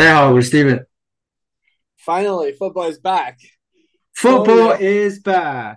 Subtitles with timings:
[0.00, 0.86] 大家好，我是 Steven。
[2.02, 3.34] Finally, football is back.
[4.14, 5.76] Football is back。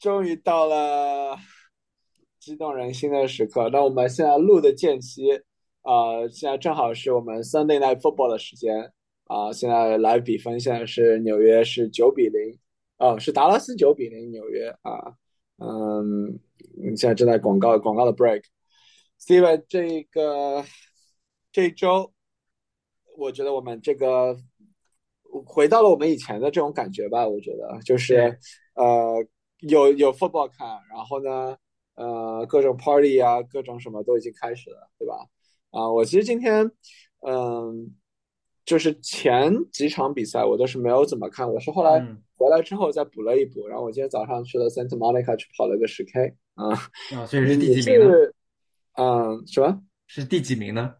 [0.00, 1.38] 终于到了
[2.40, 3.70] 激动人心的时刻。
[3.70, 5.30] 那我们现在录的间隙，
[5.82, 8.92] 呃，现在正好是我们 Sunday Night Football 的时间
[9.26, 12.58] 啊、现在来比分，现在是纽约是九比零，
[12.96, 15.14] 哦，是达拉斯九比零纽约啊。
[15.58, 16.40] 嗯，
[16.96, 18.42] 现在正在广告广告的 break。
[19.20, 20.64] Steven，这个
[21.52, 22.12] 这周，
[23.16, 24.36] 我觉得我们这个
[25.44, 27.26] 回到了我们以前的这种感觉吧。
[27.26, 28.38] 我觉得就是
[28.74, 29.24] 呃，
[29.60, 31.56] 有有 football 看，然后呢，
[31.94, 35.14] 呃，各种 party 啊，各种什么都已经开始了，对吧？
[35.70, 36.70] 啊，我其实今天，
[37.26, 37.94] 嗯，
[38.64, 46.72] 就是前几场比赛我都是没有怎么看，我是后来嗯回来之后再补了一补，然后我今天早上去了 Santa Monica 去跑了个十 K 啊。
[47.16, 48.06] 啊，所以是第几名呢？
[48.06, 48.34] 是
[48.96, 49.82] 嗯什么？
[50.06, 50.94] 是第几名呢？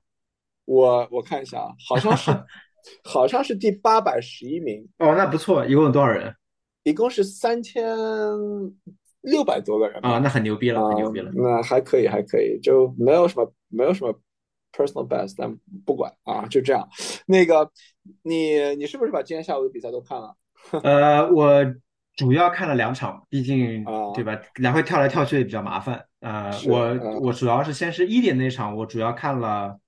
[0.64, 2.30] 我我看一下啊，好像是
[3.04, 6.34] 好像是第八百十一名，哦，那不错，一共有多少人
[6.84, 7.86] 一共是三千
[9.22, 10.10] 六百多个人吧。
[10.10, 10.18] 啊？
[10.18, 11.30] 那很牛逼了，啊很牛逼了。
[11.34, 14.12] 那还可以，还可以，就没有什么没有什么
[14.72, 16.86] personal best，但不管啊，就这样。
[17.26, 17.70] 那个，
[18.22, 20.36] 你你是不是把今天下午的比赛都看了？
[20.84, 21.64] 呃，我
[22.16, 26.04] 主要看了两场，毕竟啊对吧，来回跳来跳去也比较麻烦。
[26.20, 29.78] 呃，我我主要是先是一点那场，我主要看了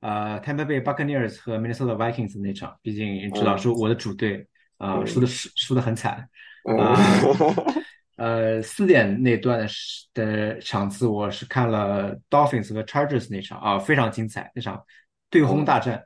[0.00, 4.46] 呃 Tampa Bay Buccaneers 和 Minnesota Vikings 那场，毕竟你知道嗯是我的主队，
[4.78, 6.28] 啊，嗯输的输输的很惨。
[6.68, 6.96] 嗯啊
[8.16, 9.66] 呃，四点那段的
[10.12, 14.84] 的场次，我是看了 Dolphins 和 Chargers 那场啊，非常精彩，那场
[15.30, 16.04] 对轰大战。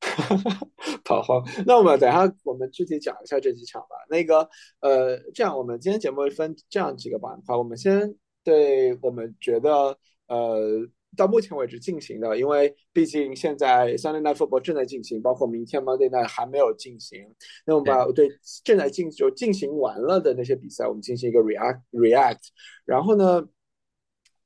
[1.04, 1.42] 好好。
[1.66, 3.96] 那我们等一下我们具体讲一下这几场吧。
[4.08, 17.26] 那个呃，这样我们今天节目分这样几个板块，我们先对我们觉得呃到目前为止进行的，因为毕竟现在 Sunday Night Football 正在进行，包括明天 Monday Night 还没有进行。
[17.64, 18.28] 那我们把对
[18.62, 22.48] 正在进就进行完了的那些比赛，我们进行一个 react react，
[22.84, 23.48] 然后呢，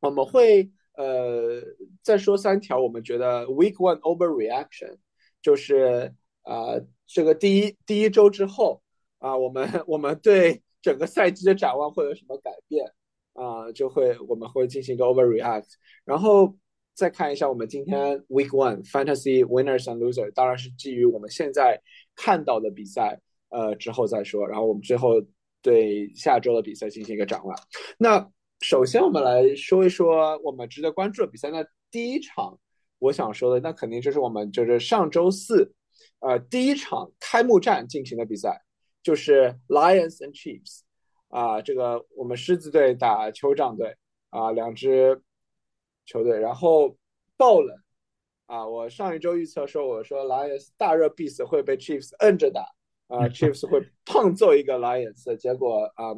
[0.01, 1.63] 我们会呃
[2.03, 4.97] 再说三条我们觉得 Week One overreaction。
[5.43, 6.15] 就是
[6.45, 8.83] 呃，这个第一第一周之后
[9.21, 12.93] 啊、我们我们对整个赛季的展望会有什么改变
[13.33, 15.67] 啊、就会我们会进行一个 overreact，
[16.05, 16.57] 然后
[16.95, 21.81] 再看一下我们今天 week one fantasy winners and losers，当然是基于我们现在
[22.15, 25.15] 看到的比赛呃之后再说，然后我们最后
[25.63, 27.57] 对下周的比赛进行一个展望。
[27.99, 28.31] 那
[28.61, 31.51] 首先我们来说一说我们值得关注的比赛。
[31.51, 32.59] 那第一场。
[33.03, 35.73] 我想说的，那肯定就是我们就是上周四，
[36.19, 38.61] 呃，第一场开幕战进行的比赛，
[39.03, 40.81] 就是 Lions and Chiefs，
[41.31, 43.97] 啊、这个我们狮子队打酋长队，
[44.29, 45.23] 啊、两支
[46.05, 46.97] 球队，然后
[47.37, 47.77] 爆冷，
[48.47, 52.63] 啊，我上一周预测说，我说 Lions 大热必死会被 Chiefs 摁着打，
[53.07, 56.15] 啊、c h i e f s 会 胖揍一个 Lions，结果啊、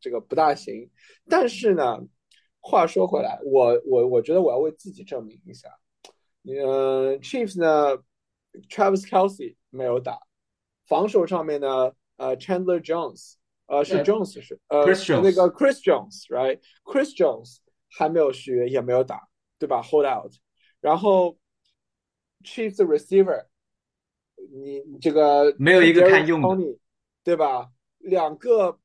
[0.00, 0.88] 这个不大行。
[1.28, 1.98] 但是呢，
[2.60, 5.68] 话说回来，我我我觉得我要为自己证明一下。
[6.44, 7.98] 嗯，Chiefs 呢
[8.68, 10.20] ，Travis Kelsey 没有打，
[10.86, 13.34] 防守上面呢，呃，Chandler Jones，
[13.72, 17.56] 呃，是呃 Jones 是，呃，Chris Jones 那个 Chris Jones，right？Chris Jones
[17.88, 19.26] 还没有续约，也没有打，
[19.58, 20.30] 对吧？Hold out，
[20.82, 21.38] 然后
[22.44, 23.46] Chiefs 的 receiver，
[24.52, 26.78] 你你这个没有一个堪用的
[27.24, 27.70] 对吧？
[27.96, 28.78] 两个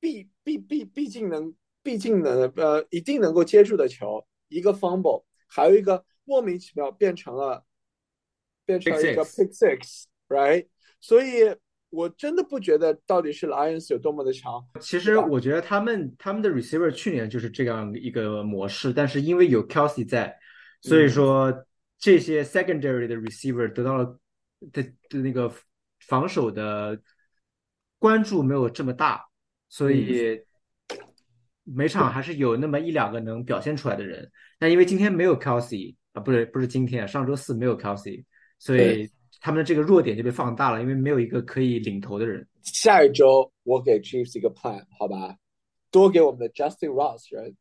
[0.00, 7.64] 必必必毕竟能毕竟能呃一定能够接住的球，一个 fumble，还有一个莫名其妙变成了
[8.66, 9.78] 变成了一个 Pick pick
[10.28, 10.66] six，right？
[10.98, 11.54] 所以
[11.94, 20.36] 我真的不觉得到底是 Lions 有多么的强，其实我觉得他们他们的 receiver 去年就是这样一个模式，但是因为有 Kelsey 在，
[20.82, 21.64] 所以说
[21.98, 24.18] 这些 secondary 的 receiver 得到了
[24.72, 25.52] 的的那个
[26.00, 27.00] 防守的
[27.98, 29.24] 关注没有这么大，
[29.68, 30.40] 所以
[31.62, 34.30] 每场还是有那么一两个能表现出来的人。
[34.58, 38.24] 但因为今天没有 Kelsey 啊，不是不是今天，上周四没有 Kelsey，
[38.58, 39.10] 所以
[39.44, 42.48] 他们的这个弱点就被放大了，因为没有一个可以领头的人。
[42.62, 45.36] 下一周我给 Chiefs 一个 plan，好吧？
[45.90, 47.54] 多给我们的 Justin Ross 人。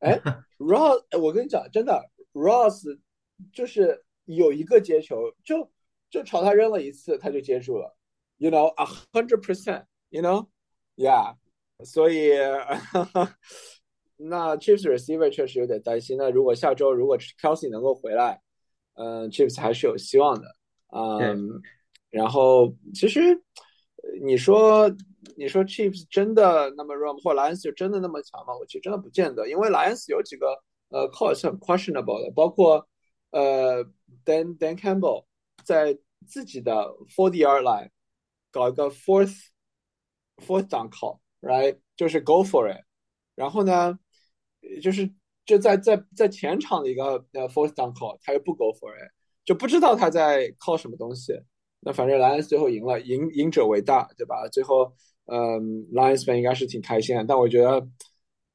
[0.00, 0.20] 哎，
[0.58, 2.98] Ross，哎我跟你讲，真的，Ross
[3.52, 5.70] 就是有一个接球，就
[6.10, 7.96] 就朝他扔了一次，他就接住了
[8.38, 11.36] ，you know，a hundred percent，you know，yeah，
[11.84, 12.30] 所以
[14.18, 16.16] 那 Chiefs receiver 确实有点担心。
[16.18, 18.42] 那如果下周如果 Kelsey 能够回来，
[18.94, 20.56] 嗯、c h i e f s 还是有希望的，
[20.92, 21.60] 嗯，
[22.10, 24.88] 然后其实呃你说
[25.36, 27.20] 你说 Chiefs 真的那么弱吗？
[27.24, 28.54] 或 Lions 就真的那么强吗？
[28.58, 32.86] 我其实真的不见得，因为 Lions 有几个呃 call 是很 questionable 的，包括
[33.30, 33.84] 呃
[34.24, 35.24] Dan Dan Campbell
[35.64, 36.72] 在自己的
[37.16, 37.90] forty yard line
[38.50, 39.48] 搞一个 fourth
[40.36, 42.84] fourth down call，right，就是 go for it。
[43.34, 43.98] 然后呢，
[44.82, 45.10] 就是
[45.46, 49.10] 就在在在前场的一个呃 fourth down call，他又不 go for it，
[49.44, 51.32] 就不知道他在靠什么东西。
[51.80, 54.48] 那反正莱恩斯最后赢了，赢赢者为大，对吧？
[54.52, 54.92] 最后，
[55.26, 55.60] 嗯
[55.92, 57.84] ，Lions 应该是挺开心的，但我觉得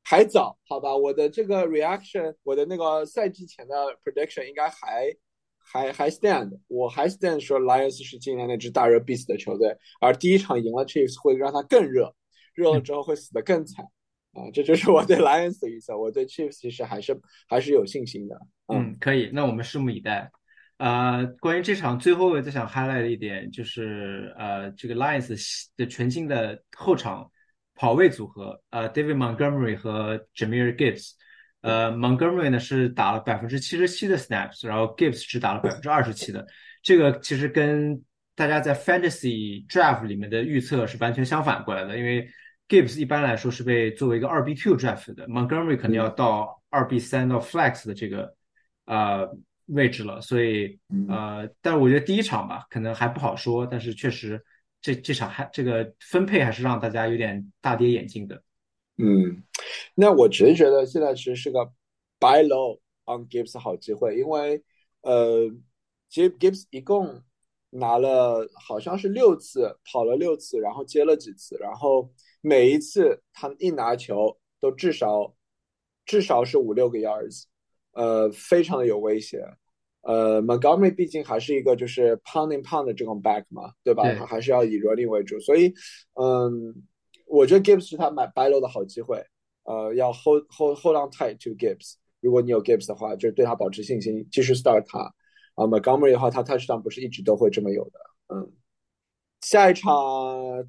[0.03, 0.95] 还早，好吧？
[0.95, 5.13] 我的这个 reaction，我的那个赛季前的 prediction 应该还
[5.57, 12.15] 还还 stand，我还 stand 说 Lions 是今年那支大热必死的球队，而第一场赢了 Chiefs 会让他更热，
[12.53, 13.83] 热了之后会死得更惨
[14.31, 14.47] 啊！
[14.53, 17.19] 这就是我对 Lions 的预测，我对 Chiefs 其实还是
[17.49, 18.39] 还是有信心的。
[18.67, 20.31] 嗯，可以，那我们拭目以待。
[20.77, 27.31] 呃，关于这场最后我再想 highlight 的一点就是，呃，这个 Lions 的全新的后场
[27.74, 31.13] 跑位组合，呃，David Montgomery 和 Jameer Gibbs，
[31.62, 36.45] 呃，Montgomery 呢是打了百分之七十七的 snaps，然后 Gibbs 只打了百分之二十七的，
[36.83, 38.00] 这个其实跟
[38.35, 42.30] 大家在 Fantasy Draft 里面的预测是完全相反过来的，因为
[42.69, 48.35] Gibbs 一般来说是被作为一个二 B two draft 的，Montgomery 肯定要到二 B 三到 flex 的这个，
[48.85, 49.27] 呃。
[49.67, 50.79] 位置了，所以
[51.09, 53.65] 呃，但是我觉得第一场吧，可能还不好说。
[53.65, 54.41] 但是确实，
[54.81, 58.41] 这这场还这个分配还是让大家有点大跌眼镜的。
[58.97, 59.43] 嗯，
[59.93, 61.59] 那我只是觉得现在其实是个
[62.19, 64.63] buy low on Gibbs 好机会，因为
[65.01, 65.49] 呃，
[66.09, 67.21] 其实 Gibbs 一共
[67.69, 72.11] 拿了好像是六次跑了六次，然后接了几次，然后
[72.41, 75.35] 每一次他一拿球都至少
[76.05, 77.43] 至少是五六个 yards。
[77.97, 79.44] 呃，非常的有威胁。
[80.01, 84.03] 呃，Montgomery 毕竟还是一个就是 pounding pound 的这种 back 嘛，对吧？
[84.13, 85.73] 他还是要以 running 为主，所以，
[86.13, 86.75] 嗯，
[87.25, 89.25] 我觉得 Gibbs 是他买 buy low 的好机会。
[89.63, 91.95] 呃，要 hold hold hold on tight to Gibbs。
[92.21, 94.99] 如果你有 Gibbs 的话，就是对他保持信心，继续 start 他。
[95.55, 97.99] 啊，Montgomery 的话，他 touchdown 不是一直都会这么有的。
[98.27, 98.53] 嗯，
[99.41, 99.91] 下一场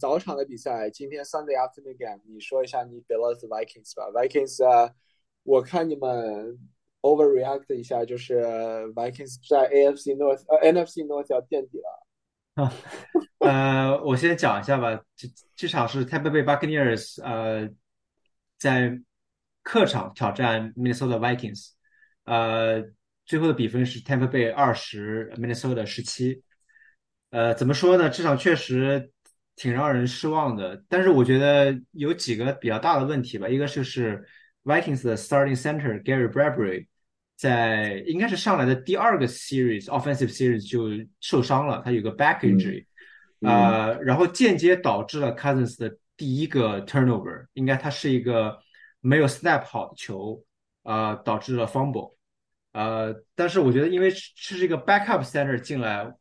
[0.00, 4.10] 早场的比赛，今天 Sunday afternoon game，你说一下你 Bills Vikings 吧。
[4.10, 4.94] Vikings 啊，
[5.42, 6.58] 我看你们。
[7.02, 8.40] Overreact 一下，就是
[8.94, 12.64] Vikings 在 AFC North 呃 NFC North 要垫底了。
[12.64, 12.72] 啊，
[13.38, 15.00] 呃，我先讲一下吧。
[15.14, 17.68] 这这场是 Tampa Bay Buccaneers 呃
[18.58, 18.98] 在
[19.62, 21.70] 客场挑战 Minnesota Vikings，
[22.24, 22.82] 呃，
[23.24, 26.42] 最后的比分是 Tampa Bay 二十，Minnesota 十七。
[27.30, 28.10] 呃，怎么说呢？
[28.10, 29.12] 这场确实
[29.54, 30.82] 挺让人失望的。
[30.88, 33.46] 但是我觉得有几个比较大的问题吧。
[33.48, 34.26] 一个就是
[34.64, 36.87] Vikings 的 starting center Gary Bradbury
[37.38, 42.84] 在应该是上来的第二个 series offensive series 就受伤了，他有个 back injury，
[43.42, 48.58] 呃，然后间接导致了 Cousins 的第一个 turnover，应该他是一个
[49.00, 50.44] 没有 snap 好的球，
[50.82, 52.16] 呃，导致了 fumble，
[52.72, 56.12] 呃，但是我觉得因为是这个 backup center 进来，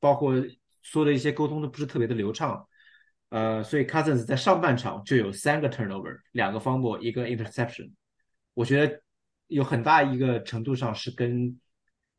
[0.00, 0.32] 包括
[0.80, 2.66] 说的一些沟通都不是特别的流畅。
[3.28, 7.90] 呃，所以 Cousins 在上半场就有三个 turnover，两个 fumble，一个 interception。
[8.54, 9.02] 我觉得
[9.48, 11.58] 有很大一个程度上是跟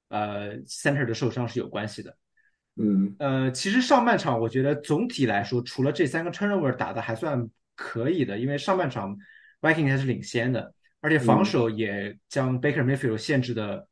[0.10, 2.18] 呃 center 的受伤是有关系的。
[2.76, 9.18] 嗯，呃，其实上半场我觉得总体来说，除了这三个 turnover 打的还算可以的，因为上半场
[9.62, 13.88] Viking 还是领先的，而且防守也将 Baker Mayfield 限制的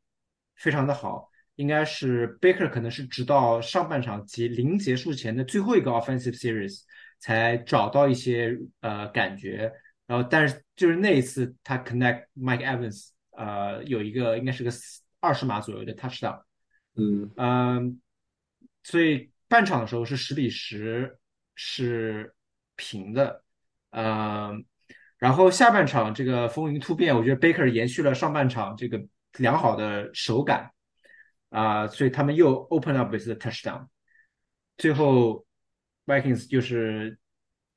[0.56, 1.30] 非常的好。
[1.56, 6.82] 应该是 Baker 可能是直到上半场及临结束前的最后一个 offensive series。
[7.20, 9.72] 才找到一些呃感觉，
[10.06, 14.70] 然后但是就是那一次他 connect Mike Evans，呃有一个应该是个
[15.20, 16.42] 二十码左右的 touchdown，
[16.96, 18.00] 嗯嗯，
[18.82, 21.16] 所以半场的时候是十比十
[21.54, 22.34] 是
[22.76, 23.42] 平的，
[23.90, 24.52] 呃，
[25.18, 29.00] 然后下半场这个风云突变，我觉得 Baker 延续了上半场这个
[29.38, 30.72] 良好的手感，
[31.50, 33.86] 啊，所以他们又 open up with the touchdown，
[34.76, 35.46] 最后。
[36.08, 37.18] Vikings 就是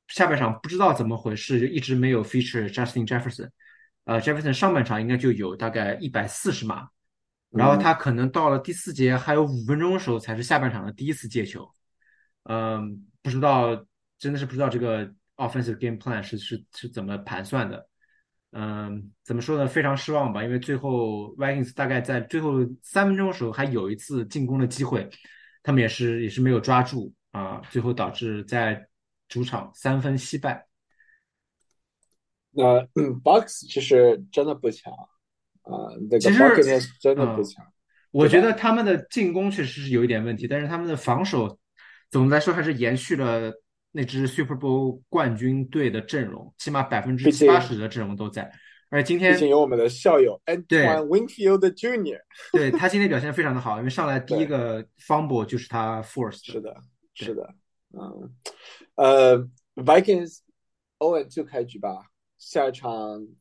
[0.08, 3.50] 下半场不知道怎么回事，就一直没有 feature Justin Jefferson。
[4.12, 6.90] 呃，Jefferson 上半场应该就有大概一百四十码，
[7.50, 11.66] 然后他可能到了第四节还有五分钟的时候才是下半场的第一次接球。
[12.44, 13.86] 嗯，不知道
[14.20, 17.88] 真的是不知道这个 offensive game plan 是是是怎么盘算的。
[18.52, 19.66] 嗯，怎么说呢？
[19.66, 25.10] 非常失望吧，因为最后 Vikings 大概在最后三分钟的时候还有一次进攻的机会，
[25.64, 27.14] 他们也是也是没有抓住。
[27.32, 28.86] 啊，最后导致在
[29.30, 30.68] 主场三分惜败。
[32.52, 32.86] 那
[33.24, 34.94] Box 其实真的不强
[35.64, 37.66] 啊，那个 Box 真的不强。
[38.12, 41.58] 我觉得他们的进攻确实是有一点问题，但是他们的防守，
[42.10, 43.52] 总的来说还是延续了
[43.92, 48.52] 那支 Super Bowl 冠军队的阵容，起码百分之七八十的阵容都在。
[48.90, 50.86] 而今天毕竟有我们的校友对。
[50.86, 52.20] Antoine Winfield Jr.，
[52.52, 56.76] 对他今天表现非常的好，因为上来第一个 fumble 就是他 forced 是的，
[57.14, 57.56] 是的，
[57.94, 58.36] 嗯，
[58.96, 59.38] 呃
[59.76, 60.40] ，Vikings
[60.98, 62.11] O and two 开局吧，
[62.42, 62.92] 下一场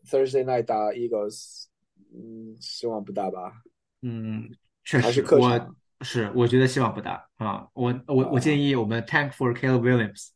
[0.05, 1.65] Thursday night 打 Eagles，
[2.13, 3.63] 嗯，希望不大吧？
[4.03, 4.51] 嗯，
[4.85, 7.67] 确还是实，我客场是我觉得希望不大啊。
[7.73, 10.29] 我我我啊建议我们 tank for Caleb Williams。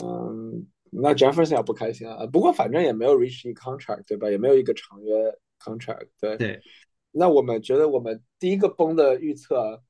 [0.00, 2.24] 嗯，那 Jefferson 要不开心啊。
[2.28, 4.30] 不过反正也没有 reach 一 contract，对吧？
[4.30, 6.36] 也没有一个长约 contract，对。
[6.36, 6.62] 对，
[7.10, 9.82] 那我们觉得我们第一个崩的预测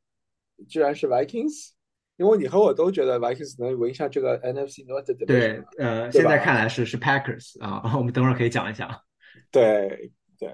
[0.66, 1.72] 居然是 Vikings，
[2.16, 8.90] 因为你和我都觉得 Vikings 能赢下这个 NFC North 的对，呃，对现在看来是是 Packers 啊， 我们等会儿可以讲一讲。
[9.50, 10.50] 对对。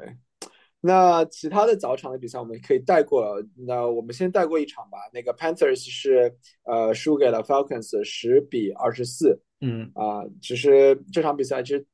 [0.85, 4.99] 那其他的早场的比赛我们可以带过，那我们先带过一场吧。
[5.12, 11.87] 那个 Panthers 是呃输给了 Falcons 十比二十四，嗯啊，其实这场比赛其实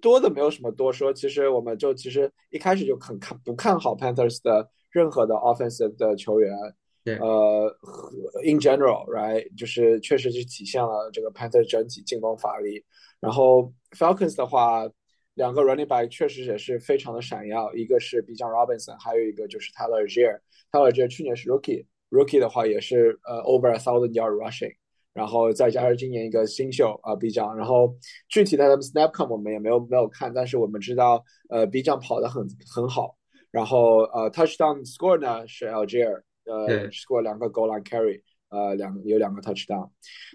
[0.00, 6.56] 多的没有什么多说，其实我们就其实一开始就很看不看好 Panthers 的任何的 offensive 的球员，
[7.04, 8.10] 呃和
[8.44, 12.84] ，in general，right，就是确实是体现了这个 Panther 整体进攻发力。
[13.20, 14.88] 然后 Falcons 的话，
[15.34, 20.38] 两个 running back 确实也是非常的闪耀，一个是 bja Robinson，还有一个就是 Tyler Algier。
[20.70, 24.74] Tyler Algier 去年是 rookie，rookie 的话也是呃 over a thousand yard rushing。
[25.14, 27.94] 然后再加上今年一个新秀啊、呃、B 酱，然后
[28.30, 33.14] 具体的 snap count 我们也没有没有看，但是我们知道呃 B 酱跑得很很好，
[33.50, 39.90] 然后呃 touchdown score 呢是 Algier 呃对 score 两个 goal line carry 呃两有两个 touchdown，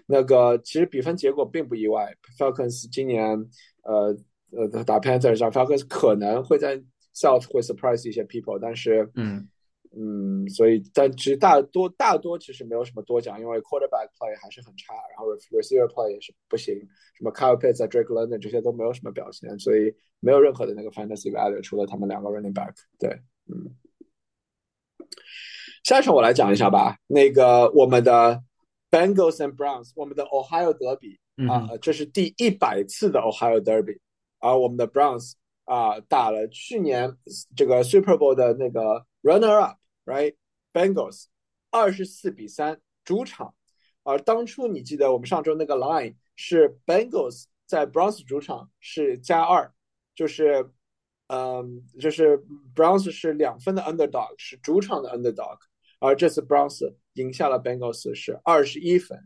[0.06, 3.48] 那个其实比分结果并不意外，Falcons 今年
[3.82, 4.16] 呃
[4.50, 6.76] 呃打 Panthers 上 Falcons 可能会在
[7.14, 9.48] South 会 surprise 一些 people，但是嗯
[9.96, 16.74] 嗯，所以但其实大多大多其实没有什么多讲，因为 quarterback play 还是很差，然后 receiver play 也是不行，
[17.14, 22.74] 什么 Kyle Pitts 啊、Drake London 这些都没有什么表现，所以没有任何的那个 fantasy value，除了他们两个 running back。
[22.98, 23.10] 对，
[23.46, 23.74] 嗯。
[25.88, 28.42] 下一场我来讲一下吧，那个我们的
[28.90, 33.98] Bengals and Browns，我们的 Ohio 德比嗯啊，这是第一百次的 Ohio Derby，
[34.38, 35.32] 而我们的 Browns
[35.64, 37.16] 啊打了去年
[37.56, 41.24] 这个 Super Bowl 的那个 runner up，right？Bengals
[41.70, 43.54] 二十四比三主场，
[44.02, 49.72] 而当初你记得我们上周那个 line 是 Bengals 在 Browns 主场是加二，
[50.14, 50.70] 就是
[51.28, 55.56] 嗯，就是 Browns 是两分的 underdog，是主场的 underdog，
[55.98, 59.18] 而这次 Browns 赢下了 Bengals 是二十一分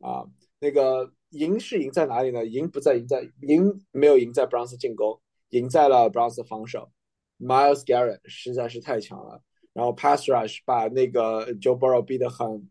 [0.00, 0.24] 啊，
[0.58, 2.44] 那个赢是赢在哪里呢？
[2.44, 6.90] 赢不在赢在赢没有赢在 Browns 进攻，赢在了 Browns 的防守。
[7.38, 9.40] Miles Garrett 实在是太强了，
[9.72, 12.68] 然后 Pass Rush 把那个 Joe Burrow 逼得很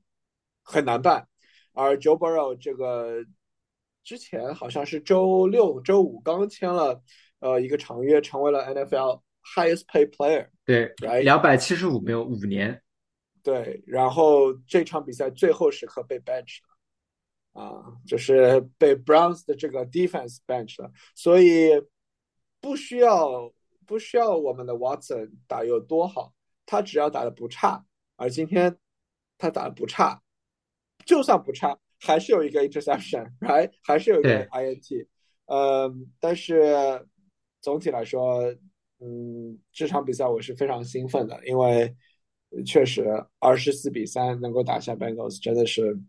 [0.62, 1.27] 很难办，
[1.74, 3.25] 而 Joe Burrow 这个
[4.03, 7.01] 之前好像是周六周五刚签了
[7.39, 9.22] 呃一个长约，成为了 NFL
[9.55, 10.48] highest paid player。
[10.65, 10.93] 对
[11.24, 12.79] 两百七十五没有五年，
[13.43, 16.60] 对，然后这场比赛最后时刻被 bench
[17.53, 21.69] 了，啊，就是被 Browns 的这个 defense bench 了，所以
[22.60, 23.53] 不需要
[23.86, 26.34] 不需要我们的 Watson 打有多好，
[26.65, 27.86] 他只要打的不差，
[28.17, 28.77] 而今天
[29.38, 30.22] 他打的不差，
[31.05, 34.48] 就算不差，还是有一个 interception，right， 还是有一个对。
[34.51, 35.08] INT，
[35.46, 37.08] 呃，但是
[37.62, 38.53] 总体来说，
[39.00, 41.96] 嗯，这场比赛我是非常兴奋的，因为
[42.65, 43.06] 确实
[43.39, 46.00] 二十四比三能够打下 Bengals 真的是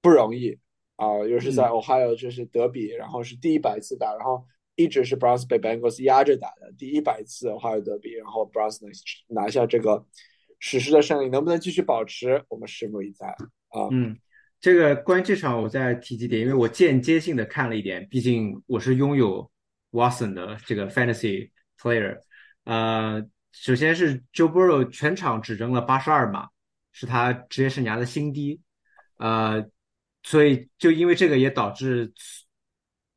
[0.00, 0.58] 不容易
[0.96, 8.90] 啊、尤其是在嗯 Ohio 这是德比，然后是第一百次打，然后一直是 Browns 被 Bengals 压着打的，第一百次 Ohio 德比，然后 Browns 能
[9.28, 10.04] 拿下这个
[10.58, 13.28] 史诗的胜利，能不能继续保持，我们拭目以待
[13.68, 13.86] 啊。
[13.92, 14.18] 嗯，
[14.58, 19.48] 这个关于这场我再提几点，因为我间接性的看了一点，毕竟我是拥有
[19.92, 21.50] Watson 的这个 fantasy
[21.80, 22.18] player。
[22.64, 26.48] 呃，首先是 Joe Burrow 全场只扔了八十二码，
[26.92, 28.60] 是他职业生涯的新低。
[29.16, 29.64] 呃，
[30.22, 32.12] 所以就因为这个也导致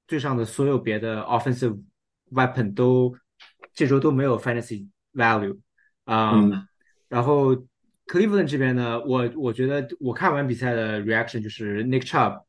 [0.08, 1.82] 队上的所有别的 offensive
[2.32, 3.16] weapon 都
[3.74, 5.60] 这周都没有 fantasy value。
[6.06, 6.68] 啊、嗯
[7.08, 7.56] 然后
[8.08, 12.44] Cleveland 这边呢，我我觉得我看完比赛的 reaction 就是 Nick Chubb，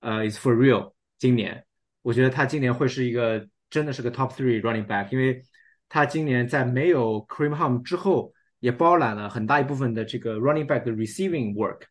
[0.00, 0.92] 呃，is for real。
[1.18, 1.64] 今年
[2.02, 5.42] 我觉得他今年会是一个真的是个 top three running back，因为
[5.88, 11.82] 他今年在没有 Kareem Hunt 之后，也包揽了很大一部分的这个 running back 的 receiving work，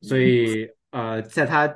[0.00, 1.74] 所以呃，在他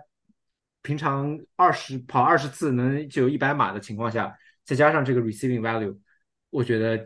[0.82, 5.98] 平常二十跑二十次能就有一百码的情况下，再加上这个 receiving value，
[6.50, 6.98] 我觉得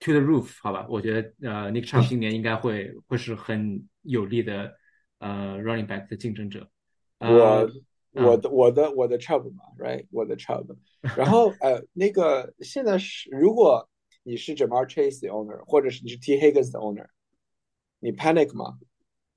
[0.00, 4.74] to the roof，好吧，我觉得呃，Nick Chubb 今年应该会会是很有力的
[5.18, 6.68] 呃 running back 的竞争者。
[7.18, 7.70] 呃我
[8.14, 10.66] 我的我的我的 Chubb 嘛，right，我的 Chubb。
[11.16, 13.88] 然后呃，那个现在是，如果
[14.22, 17.06] 你是 Jamar Chase 的 owner，或者是你是 T Higgins 的 owner，
[17.98, 18.78] 你 panic 吗？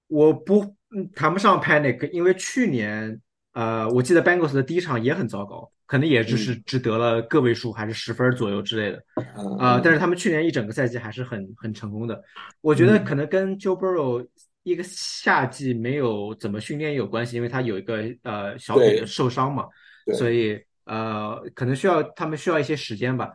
[0.07, 0.75] 我不
[1.13, 3.19] 谈不上 panic，因为去年
[3.51, 9.03] 呃，我记得 Bengals 的第一场也很糟糕，可能也就是只得了个位数，还是十分左右之类的。
[9.59, 12.23] 啊，但是他们去年一整个赛季还是很很成功的。
[12.61, 14.25] 我觉得可能跟 Joe Burrow
[14.71, 19.65] 一个夏季没有怎么训练有关系，因为他有一个呃小腿的受伤嘛，
[20.13, 23.31] 所以呃可能需要他们需要一些时间吧。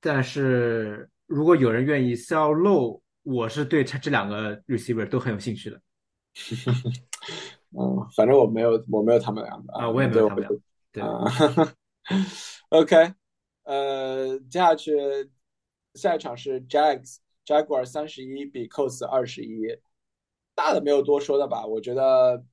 [0.00, 5.80] 但是如果有人愿意 sell low，我是对这这两个 receiver 都很有兴趣的。
[7.76, 10.60] 嗯，反正我没有，我没有他们两个啊，我也没有他们两个。
[10.92, 11.02] 对，
[12.68, 13.14] OK，
[13.64, 14.92] 呃，接下去
[15.94, 19.66] 下一场是 Jags，Jaguar 三十一比 Colts 二十一，
[20.54, 21.66] 大的没有多说的吧？
[21.66, 22.44] 我觉得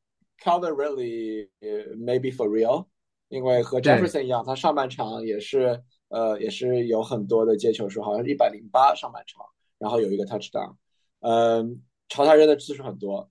[0.41, 1.49] Calvin Ridley
[1.97, 2.87] maybe for real，
[3.29, 9.45] 因为和 Jefferson 一样，他上半场也是呃也是有很多的接球数，好像是一百零八上半场，
[9.77, 10.75] 然后有一个 touchdown，
[11.19, 13.29] 嗯，朝他扔的次数很多。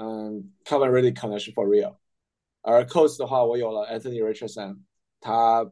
[0.00, 1.96] 嗯，Calvin really 可能是 for real，
[2.62, 4.82] 而 Coast 的话，我有了 Anthony Richardson，
[5.18, 5.68] 他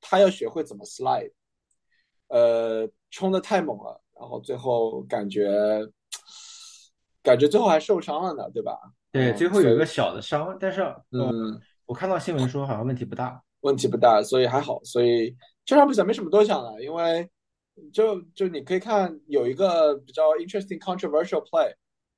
[0.00, 1.30] 他要学会怎么 slide，
[2.26, 5.48] 呃，冲的太猛了，然后最后感觉
[7.24, 8.78] 感觉最后还受伤了呢，对吧？
[9.10, 17.28] 对，最后有一个小的伤，但是嗯，我看到新闻说好像问题不大，问题不大，所以还好，所以这场比赛没什么多想的，因为
[17.92, 21.74] 就就你可以看有一个比较 interesting controversial play。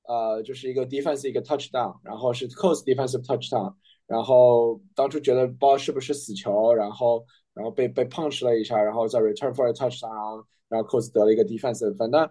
[0.09, 3.75] 呃，就是一个 defense 一个 touchdown，然后是 coast defensive touchdown，
[4.07, 12.31] 然后当初觉得不知道是不是死球，然后然后被被 punch 了一下，然后再 return for a touchdown，然后然后 coast 得了一个 defensive，反正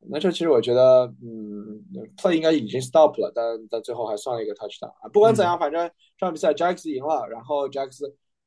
[0.00, 1.82] 那这其实我觉得，嗯
[2.16, 5.08] ，play 应该已经 stop 了，但但最后还算了一个 touchdown 啊。
[5.12, 8.00] 不管怎样，反正这场比赛 Jacks 赢了，然后 Jacks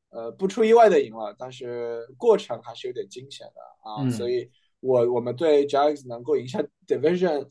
[0.10, 4.49] 呃不出意外的赢了，但是过程还是有点惊险的啊，所以
[4.80, 7.45] 我我们对 Jacks 能够赢下 division。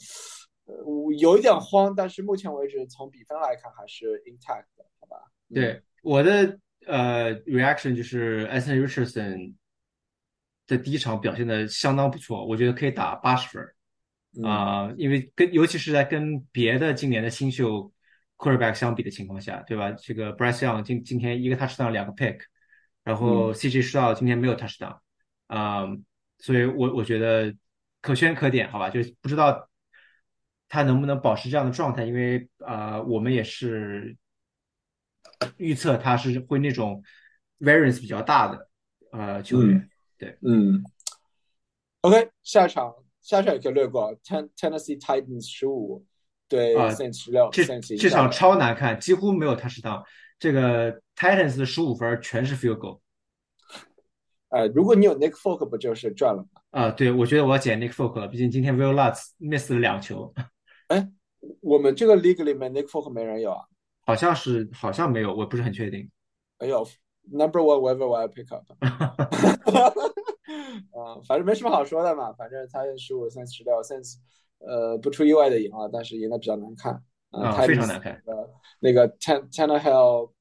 [0.85, 5.17] 我有一点慌，但是目前为止从比分来看还是 intact 的，好吧？
[5.53, 9.55] 对，我的呃 reaction 就是 Anthony Richardson
[10.69, 13.69] 的第一场表现的相当不错，我觉得可以打八十分
[14.45, 17.93] 啊，因为跟尤其是在跟别的今年的新秀
[18.37, 19.91] quarterback 相比的情况下，对吧？
[19.93, 22.39] 这个 Bryce Young 今今天一个 touchdown 两个 pick，
[23.05, 24.99] 然后 CJ Stroud 今天没有 touchdown
[25.47, 25.87] 啊，
[26.39, 27.55] 所以我我觉得
[28.01, 28.89] 可圈可点，好吧？
[28.91, 29.67] 就是不知道。
[30.73, 32.05] 他能不能保持这样的状态？
[32.05, 34.17] 因为啊，我们也是
[35.57, 37.03] 预测他是会那种
[37.59, 38.69] variance 比较大的
[39.11, 39.91] 呃球员。
[40.17, 40.81] 对，嗯。
[42.03, 44.15] OK，下一场下场也可以略过。
[44.25, 46.05] Ten Tennessee Titans 十五
[46.49, 47.65] 对 Saints 十六，这
[47.97, 50.03] 这场超难看，几乎没有他是当
[50.39, 53.01] 这个 Titans 的十五分全是 field goal。
[54.49, 56.61] 呃，如果你有 Nick Folk，不就是赚了吗？
[56.71, 60.35] 啊，对，我觉得我要捡 Nick Folk 了，毕竟今天 Will Lutz miss 了两球。
[60.89, 61.09] 哎，
[61.61, 63.65] 我们这个 league 里面 Nick Folk 没人有啊？
[64.01, 66.11] 好像是，好像没有，我不是很确定。
[66.59, 66.85] 没有
[67.31, 68.65] ，Number One 我要 pick up。
[70.93, 74.17] 啊，反正没什么好说的嘛，反正他十五三十六 sense，
[74.59, 78.23] 呃，不出意外的赢了，但是赢的比较难看啊，非常难看。
[78.27, 80.33] 呃，那个 Ten Tenhill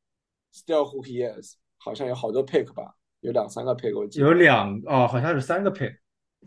[0.53, 4.25] still who he is，好像有好多 pick 吧，有两三个 pick 我记得。
[4.25, 5.97] 有两哦，好像是三个 pick。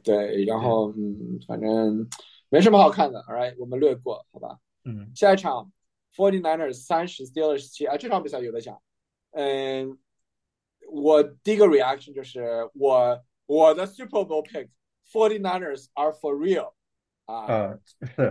[0.03, 2.09] 对，然后嗯，反正。
[2.49, 4.59] 没什么好看的，All right，我们略过，好吧。
[4.85, 5.73] 嗯，下一场
[6.15, 8.79] ，Forty Niners 三十，Steelers 七啊，这场比赛有的讲。
[9.31, 9.99] 嗯，
[10.91, 13.19] 我第一个 reaction 就是我
[13.53, 14.69] 我的 Super Bowl pick
[15.11, 16.73] Forty Niners are for real
[17.27, 17.79] 啊，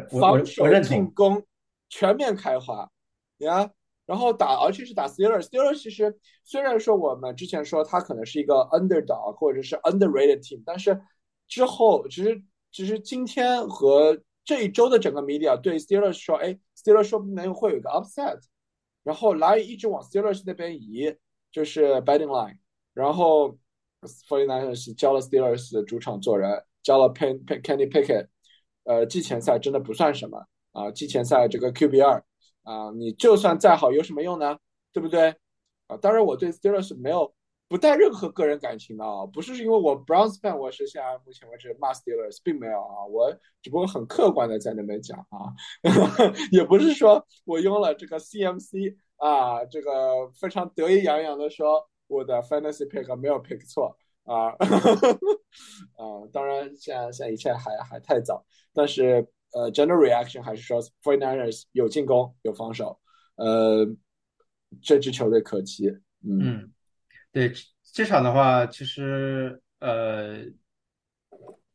[0.09, 1.45] 防守进攻
[1.89, 2.89] 全面开花
[3.37, 3.71] 呀，
[4.05, 11.01] 然后打，而且是打 Steelers，Steelers 其实虽然说我们之前说他可能是一个 underdog 或者是 underrated team，但是
[11.47, 12.41] 之后其实。
[12.73, 18.39] 其实今天和这一周的整个 media 对 Steelers 说，哎，Steelers 说不定会有一个 upset，
[19.03, 21.13] 然后来一直往 Steelers 那边移，
[21.51, 22.59] 就是 betting line，
[22.93, 23.57] 然后
[24.27, 28.27] Forty Niners 教了 Steelers 的主场做人，教了 Pen Kenny Pickett，
[28.83, 32.23] 呃，季前赛真的不算什么啊，季前赛这个 QB 二
[32.63, 34.57] 啊，你就算再好有什么用呢？
[34.91, 35.35] 对不对？
[35.87, 37.33] 啊，当然我对 Steelers 没有。
[37.67, 45.55] 不带任何个人感情的啊，不是因为我 Browns fan，我是现在目前为止骂 Steelers，并没有啊，我只不过很客观的在那边讲啊，
[46.51, 54.49] 也不是说我用了这个 CMC 啊，这个非常得意洋洋的说我的 fantasy pick 没有 pick 错啊，
[55.97, 62.99] 啊，当然现在现在一切还还太早，但是呃，general reaction 还是说 f o r niners 有进攻有防守，
[63.35, 63.87] 呃。
[64.81, 65.89] 这支球队可期。
[66.25, 66.71] 嗯，
[67.33, 67.51] 对，
[67.91, 70.45] 这场的话，其实呃，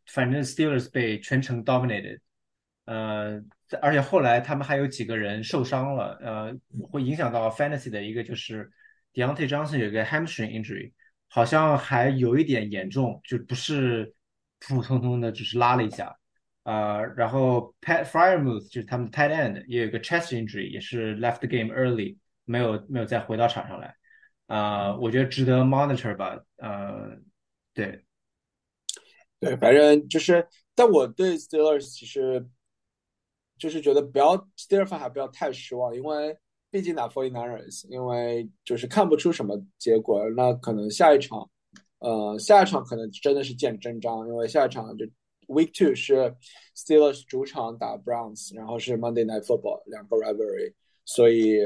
[0.07, 2.21] 反正 Steelers 被全程 dominated，
[2.87, 3.39] 呃，
[3.83, 6.57] 而且后来他们还有几个人受伤了，呃，
[6.91, 8.73] 会影响到 fantasy 的一个就是
[9.17, 10.93] Deontay Johnson 有一个 hamstring injury，
[11.29, 14.15] 好像还有一点严重，就不是
[14.61, 16.15] 普普通通的，只是拉了一下。
[16.65, 23.95] 呃，然后 Pat Fryermuth 就是他们的 tight end 也有个 chest injury，也是 left the game early，没有没有再回到场上来。
[24.49, 26.39] 啊，我觉得值得 monitor 吧。
[26.57, 27.17] 呃，
[27.73, 28.05] 对，
[29.41, 32.47] 对，反正就是，但我对 Steelers 其实
[33.57, 36.37] 就是觉得不要 Steelers 还不要太失望，因为
[36.77, 41.49] 毕竟打 Forty Niners，因为就是看不出什么结果，那可能下一场，
[42.01, 45.07] 呃，下一场可能真的是见真章，因为下一场就。
[45.49, 46.35] Week Two 是
[46.77, 51.61] Steelers 主场打 Browns，然后是 Monday Night Football 两个 rivalry，所以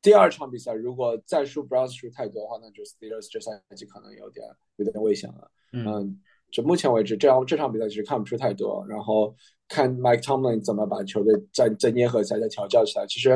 [0.00, 5.50] 第二场比赛如果再输 Browns 输太多的话，那就 Steelers 这赛季可能有点有点危险了。
[5.72, 6.18] 嗯，
[6.50, 9.36] 就目前为止，这样这场比赛其实看不出太多，然后
[9.70, 13.06] 看 Mike Tomlin 怎么把球队再再捏合起来、再调教起来。
[13.06, 13.30] 其实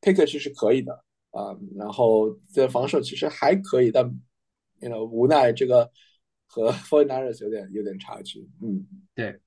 [0.00, 0.94] Pickett 是可以的
[1.32, 4.06] 啊，然后这防守其实还可以，但
[4.80, 5.90] you know 无奈这个。
[6.52, 9.38] 和 49ers 有点有点差距，嗯，对。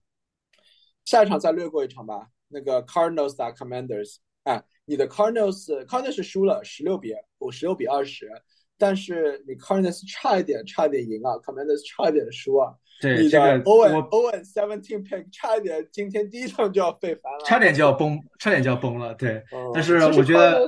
[1.04, 2.30] 下一场再略过一场吧。
[2.48, 8.32] 那个 Cardinals 打 Commanders，哎，你的 Cardinals，Cardinals 输了十六比五十六比二十，
[8.78, 12.74] 但是你 Cardinals 差一点差一点赢啊，Commanders 差一点输啊。
[13.02, 19.14] 对，这个 Owen Owen seventeen pick 差一点，今天第一场就要被翻了，差点就要崩，差点就要崩了。
[19.16, 20.68] 对，但是我觉得。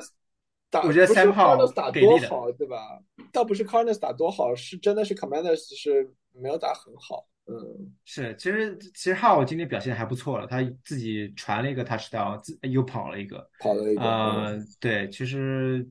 [0.83, 2.99] 我觉得三号打多好，对吧？
[3.31, 7.25] 倒不是 Cardinals 打多好，是真的是 Commanders 是没有打很好。
[7.45, 7.55] 嗯，
[8.03, 14.01] 是，其实其实号今天表现还不错了，他自己传了一个 touchdown，自又跑了一个，跑了一个。
[14.01, 15.87] 呃，对，其实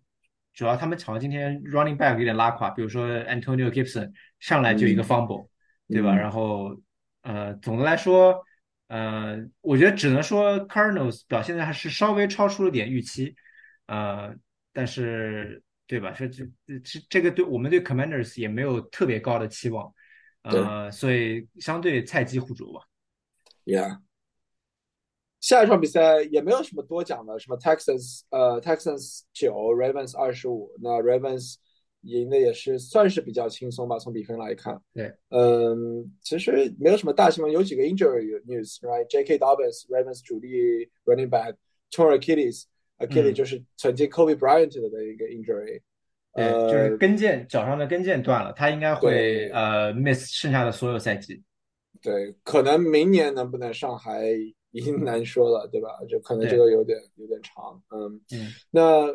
[0.52, 5.48] 主要他们场今天 running back 有点拉垮，比如说 Antonio Gibson 上来就一个 fumble，
[5.88, 6.14] 对吧？
[6.16, 6.76] 然后
[7.22, 8.44] 呃，总的来说，
[8.88, 13.34] 呃，我觉得只能说 Cardinals 表现的还是稍微超出了点预期，
[13.86, 14.34] 呃。
[14.76, 16.10] 但是，对吧？
[16.10, 16.44] 这这
[16.82, 19.94] 这这个对我们对 Commanders 也没有特别高的期望，
[20.42, 22.80] 呃，所以相对菜鸡互啄吧。
[23.64, 24.00] Yeah，
[25.40, 31.54] 下一场比赛也没有什么多讲的，什么 Texans 呃 Texans 九 Ravens 二十五，那 Ravens
[32.04, 34.80] 赢的也是算是比较轻松吧，从比分来看。
[34.92, 39.38] 对，嗯，其实没有什么大新闻，有几个 injury news，right？J.K.
[39.38, 41.54] Dobbins Ravens 主力 running back
[41.90, 42.64] tore Achilles。
[42.98, 45.80] Achilles 就是曾经 Kobe Bryant 的一个 injury，
[46.34, 51.42] 呃，就是跟腱脚上的跟腱断了，他应该会呃 miss 剩下的所有赛季。
[52.00, 54.28] 对，可能明年能不能上还
[54.70, 55.88] 已经难说了，对吧？
[56.08, 58.52] 就可能这个有点有点长，嗯嗯。
[58.70, 59.08] 那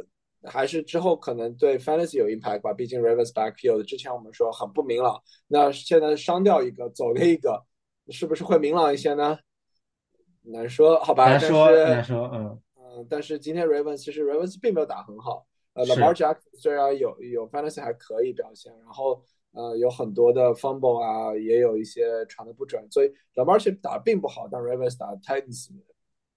[0.43, 7.65] 还是之后可能对 Fantasy 有 impact 吧，毕竟 Ravens backfield 之前我们说很不明朗，那现在伤掉一个，走了一个，
[8.09, 9.37] 是不是会明朗一些呢？
[10.43, 11.29] 难说，好吧？
[11.29, 12.59] 难说，难说，嗯。
[13.09, 25.69] 但是今天 Ravens 其实 Ravens 并没有打很好，呃，Lamar Jackson 虽然有有 Fantasy 还可以表现，然后呃有很多的 Fumble 啊，也有一些传的不准，所以 Lamar 其实打并不好，但 Ravens 打 Titans，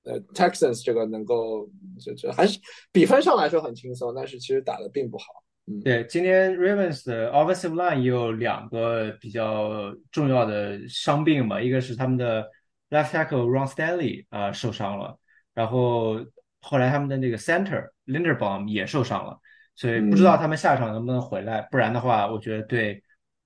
[0.05, 1.69] 呃 Texans 这个能够
[2.01, 2.59] 就就还是
[2.93, 5.25] 比分上来说很轻松，但是其实打的并不好。
[5.67, 12.49] 嗯，对，今天 Ravens 的 Offensive Line 也有两个比较重要的伤病嘛，一个是他们的
[12.91, 15.19] Left Tackle Ron Stanley 啊受伤了，
[15.55, 16.25] 然后。
[16.65, 19.37] 后来他们的那个 center Linderbaum 也受伤了，
[19.75, 21.61] 所以不知道他们下场能不能回来。
[21.73, 23.03] 不然的话，我觉得对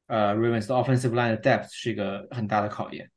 [0.06, 3.10] 呃 Ravens 的 offensive line 的 depth 是一个很大的考验。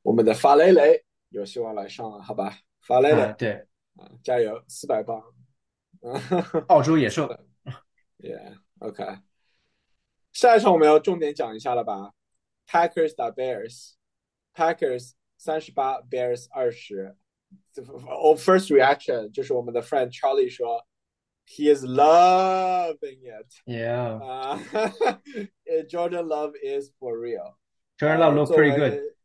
[0.00, 1.04] 我们的法雷雷
[1.36, 2.58] 有希望来上了，好吧？
[2.80, 5.22] 法雷雷，对，啊，加油，四百磅。
[6.68, 7.28] 澳洲野兽。
[8.18, 9.04] Yeah，OK。
[10.32, 12.12] 下一场我们要重点讲一下了吧
[12.66, 17.16] ？Packers 打 Bears，Packers 三十八，Bears 二十。
[18.22, 20.86] 我 first reaction 就是我们的 friend Charlie 说
[21.46, 23.46] ，he is loving it.
[23.64, 24.22] Yeah.
[24.24, 24.58] 啊
[25.88, 27.56] ，Jordan Love is for real.
[27.98, 29.15] Jordan Love look pretty good.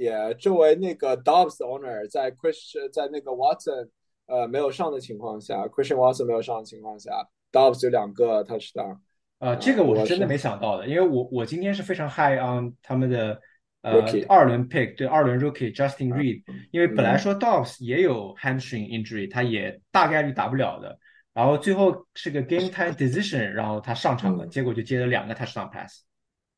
[0.00, 3.90] Yeah，作为那个 Dobbs owner，在 Christian 在那个 Watson
[4.24, 8.96] 呃没有上的情况下，Christian Watson 没有上的情况下，Dobbs 有两个 touchdown。
[9.40, 13.38] 呃，这个我是真的没想到的，因为我我今天是非常 high on 他们的。
[13.82, 13.92] 呃，
[14.28, 20.98] 二轮 pick 对二轮 rookie Justin Reed，因为本来说 Dobbs 也有 hamstring injury，他也大概率打不了的。
[21.32, 26.02] 然后最后是个 game time decision，然后他上场了，结果就接了两个 touchdown pass。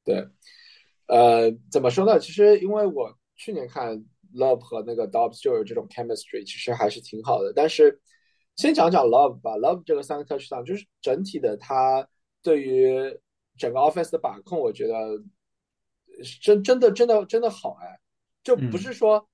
[0.05, 0.26] 对，
[1.07, 2.18] 呃，怎么说呢？
[2.18, 3.98] 其实因为我去年看
[4.37, 7.52] Love 和那个 Dobbs 就有这种 chemistry，其实还是挺好的。
[7.52, 8.00] 但是
[8.55, 12.09] 先讲讲 Love 吧，Love 这个三个 touchdown 就是整体的他
[12.40, 13.18] 对于
[13.59, 15.20] 整个 offense 的把控，我觉得
[16.40, 17.98] 真真的真的真的好哎，
[18.44, 18.78] 就不嗯。
[18.78, 19.28] 是说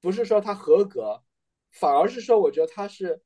[0.00, 1.22] 不是说他合格，
[1.72, 3.20] 反而是说我觉得他是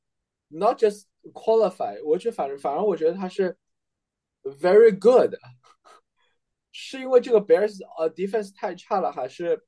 [0.49, 3.57] not just qualify，我觉得反正反而我觉得他是
[4.43, 5.33] very good，
[6.73, 9.63] 是因为这个 Bears 呃 defense 太差了，还是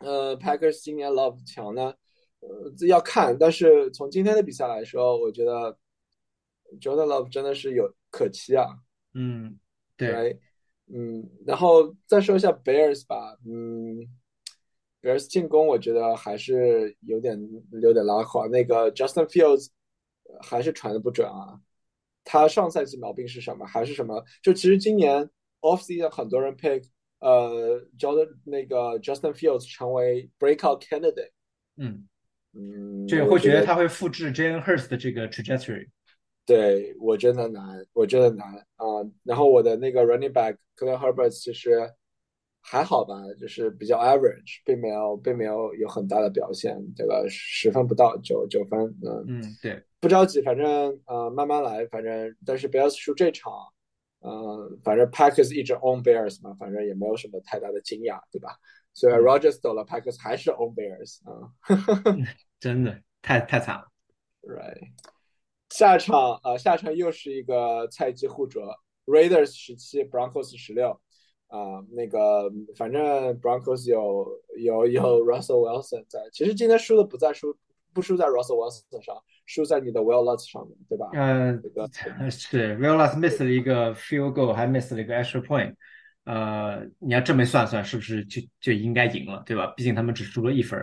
[0.00, 1.94] 呃 Packers 今年 Love 强呢？
[2.40, 3.36] 呃，要看。
[3.38, 5.78] 但是从今天的比赛来说，我觉得
[6.80, 8.66] Jordan Love 真的是有可期啊
[9.14, 9.58] 嗯，
[9.96, 10.38] 对，，right？
[10.92, 13.98] 嗯，然后再说一下 Bears 吧，嗯
[15.02, 17.38] ，Bears 进攻我觉得还是有点
[17.80, 18.46] 有点拉胯。
[18.46, 19.68] 那个 Justin Fields
[20.40, 21.60] 还是传的不准啊。
[22.24, 23.66] 他上赛季毛病是什么？
[23.66, 24.24] 还是什么？
[24.42, 25.28] 就其实今年
[25.60, 26.84] off season 很多人 pick
[27.20, 31.30] 呃 Jordan 那个 Justin Fields 成为 breakout candidate。
[31.76, 32.08] 嗯，
[32.52, 35.88] 嗯，就会觉得他会复制 Jalen Hurts 的这个 trajectory。
[36.46, 39.10] 对我真的难，我真的难啊、呃。
[39.22, 41.88] 然后我的那个 running back c l a Herbert 其实
[42.60, 53.79] 还好吧，就是比较 average，并没有并没有有很大的表现，这个十分不到九九分，嗯嗯，对，不着急，反正呃慢慢来，反正但是 Bills 输这场，嗯、
[54.20, 58.56] 呃，反正 Packers 一直 own Bears 嘛，反正也没有什么太大的惊讶，对吧？
[58.92, 61.52] 虽然 Rogers 走了，Packers 还是 own Bears 啊、
[62.04, 62.26] 嗯，
[62.58, 63.86] 真的太太惨了。
[64.42, 64.92] Right，
[65.68, 68.62] 下场呃，下场又是一个菜鸡互啄
[69.06, 71.00] ，Raiders 十七，Broncos 十六，
[71.46, 74.26] 啊，那个反正 Broncos 有
[74.58, 77.56] 有有 Russell Wilson 在，其实今天输的不在输
[77.92, 79.16] 不输在 Russell Wilson 上，
[79.50, 81.08] 输在你的 Will Lutz 上面，对吧？
[81.12, 85.74] 呃这个，是 Will Lutz miss 了一个 field goal，还 miss 了一个 extra point。
[86.24, 89.66] 呃，你要这么算算，是不是就就应该赢了，对吧？
[89.76, 90.78] 毕竟他们只输了一分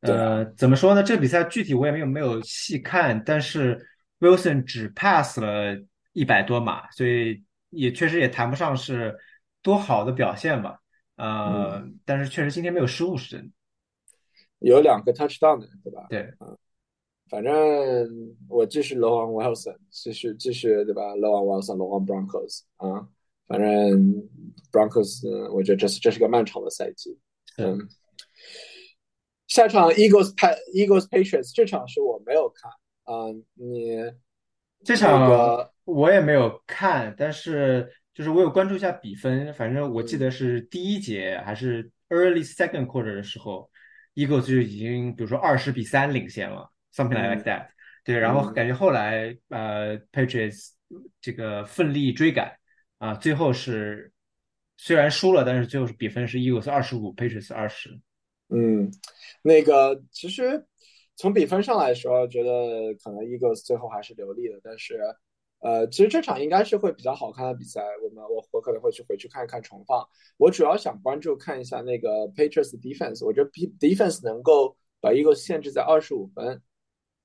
[0.00, 1.02] 呃，怎么说呢？
[1.02, 3.80] 这个比赛具体我也没有没有细看，但是
[4.20, 5.80] Wilson 只 pass 了
[6.12, 9.16] 一百多码，所以也确实也谈不上是
[9.62, 10.78] 多好的表现吧。
[11.16, 13.50] 呃，嗯，但是确实今天没有失误是真的。
[14.58, 16.06] 有两个 touchdown 的，对吧？
[16.10, 16.32] 对，
[17.32, 17.54] 反正
[18.46, 23.08] 我继续 low on Wilson，继续继续对吧？Wilson，low on Broncos 啊，
[23.46, 24.28] 反正
[24.70, 27.18] Broncos，呃我觉得这是这是个漫长的赛季，
[27.56, 27.88] 嗯。
[29.46, 32.70] 下场 Eagles 派 Eagles Patriots 这场是我没有看
[33.04, 33.96] 啊、你
[34.84, 43.70] 这场我也没有看，但是就是我有关注一下比分，反正我记得嗯是第一节还是 early second quarter 的时候
[44.16, 47.68] ，Eagles 就已经比如说二十比三领先了，something like 嗯 that。
[48.04, 50.70] 对，然后嗯感觉后来呃 Patriots
[51.20, 52.52] 这个奋力追赶
[52.98, 54.12] 啊，最后是
[54.76, 58.00] 虽然输了，但是最后是比分是 Eagles 二十五，Patriots 二十。
[58.48, 58.90] 嗯，
[59.40, 60.66] 那个其实
[61.16, 65.00] 从比分上来说，觉得可能 Eagles 最后还是流利的，但是
[65.60, 67.80] 呃，其实这场应该是会比较好看的比赛。
[68.02, 70.04] 我们我我可能会去回去看一看重放。
[70.38, 76.60] 我主要想关注看一下那个 Patriots defense，我觉得 defense 能够把 Eagles 限制在二十五分。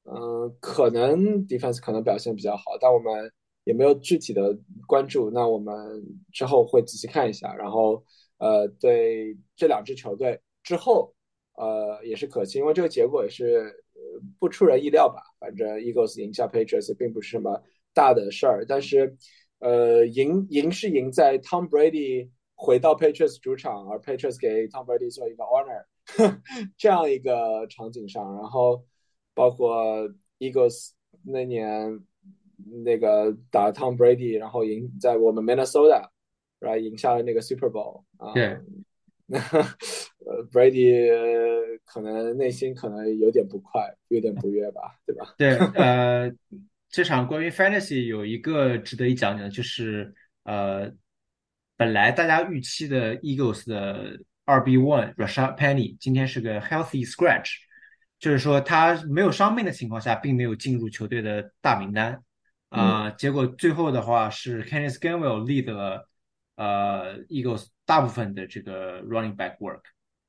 [0.08, 3.32] 嗯，可能 defense 可能表现比较好，但我们
[3.64, 5.30] 也没有具体的关注。
[5.30, 8.04] 那我们之后会仔细看一下，然后
[8.40, 11.14] 呃，对这两支球队之后。
[11.60, 13.64] 呃，也是可期，因为这个结果也是
[13.96, 15.24] 呃不出人意料吧。
[15.40, 17.60] 反正 Eagles 赢下 Patriots 并不是什么
[17.96, 19.18] 大的事儿，但是
[19.58, 25.84] 呃，赢赢是赢在 Tom Brady 回到 Patriots 主场，而 Patriots 给 Tom Brady 做一个 honor
[26.78, 28.86] 这样一个场景上，然后
[29.38, 30.90] 包括 Eagles
[31.24, 32.00] 那年
[32.84, 36.10] 那个打 Tom Brady，然后赢在我们 Minnesota，
[36.60, 38.58] 然后赢下了那个 Super Bowl 啊、对，
[39.28, 39.38] 那
[40.26, 41.08] 呃，Brady
[41.86, 45.36] 可能内心可能有点不快，有点不悦吧，对吧？
[45.38, 46.34] 对，呃，
[46.90, 50.12] 这场关于 Fantasy 有一个值得一讲讲，就是
[50.46, 50.92] 呃，
[51.76, 57.54] 本来大家预期的 Eagles 的二 B one Rashad Penny 今天是个 healthy scratch，
[58.20, 62.22] 就是说他没有伤病的情况下并没有进入球队的大名单。
[62.70, 66.10] 啊，结果最后的话是 kennis Gamewell lead 了
[66.56, 69.82] 呃 Eagles 大部分的这个 running back work。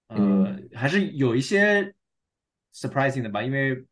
[0.06, 1.94] 呃，还是有一些
[2.72, 3.84] surprising 的吧，因为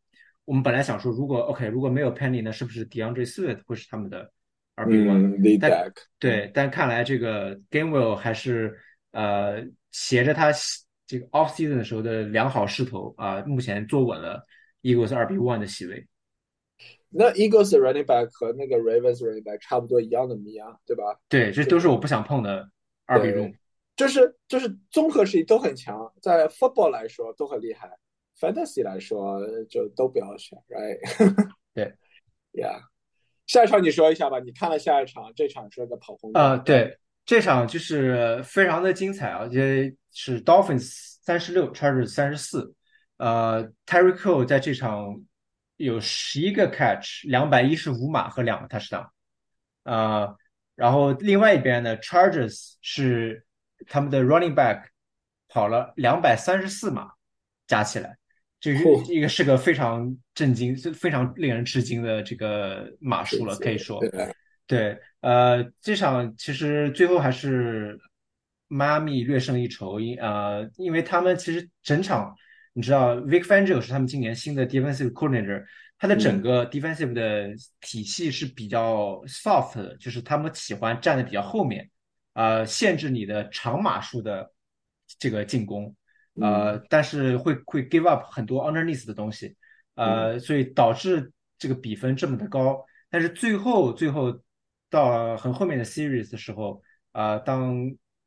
[0.45, 4.31] 我们本来想说如果 OK 如果没有 Penny，那是不是 DeAndre Swift 会是他们的？
[4.75, 4.85] 而
[6.19, 8.79] 对，但看来这个 Gamewell 还是
[9.11, 10.51] 呃斜着他。
[11.07, 14.45] 这个 off season 的时候的良好势头啊、目前坐稳了
[14.83, 16.05] Eagles 二 B one 的席位。
[17.09, 21.03] 那 Eagles 的 running back 和那个 Ravens running back 差不多一样的迷啊，对吧？
[21.29, 22.69] 对，这都是我不想碰的
[23.05, 23.55] 二 B 对 room。
[23.95, 27.89] 就是就是综合实力都很强，在 football 来说都很厉害
[28.39, 30.99] ，fantasy 来说就都不要选，right？
[31.73, 31.95] 对
[32.53, 32.81] ，Yeah，
[33.47, 42.73] 下一场你说一下吧，你看了下一场，这场是个跑轰啊，对，这场就是非常的精彩啊，这是 Dolphins 三十六，Chargers 三十四，
[43.17, 45.21] 呃 t e r r y Cole 在这场
[45.75, 49.09] 有十一个 catch，两百一十五码和两个 touchdown，
[49.83, 50.37] 呃，
[50.75, 53.45] 然后另外一边呢，Chargers 是
[53.87, 54.85] 他们的 running back
[55.49, 57.11] 跑了两百三十四码，
[57.67, 58.17] 加起来，
[58.61, 64.01] 这是一个是个非常震惊、非常令人吃惊的这个码数了，可以说，
[64.67, 67.97] 对，呃，这场其实最后还是
[68.67, 72.35] 妈咪略胜一筹，因呃，因为他们其实整场。
[72.73, 75.65] 你知道，Vic Fangio 是他们今年新的 defensive coordinator，
[75.97, 77.49] 他的整个 defensive 的
[77.81, 81.89] 体系是比较 soft 的，就是他们喜欢站的比较后面，
[82.33, 84.51] 呃，限制你的长码数的
[85.17, 85.95] 这个进攻，
[86.39, 89.55] 呃，但是会会 give up 很多 underneath 的东西，
[89.95, 92.85] 呃，所以导致这个比分这么的高。
[93.09, 94.39] 但是最后最后
[94.89, 97.75] 到很后面的 series 的时候，啊，当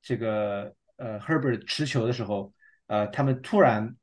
[0.03, 2.53] 这个呃 Herbert 持球的时候，
[2.87, 3.97] 呃，他们突然。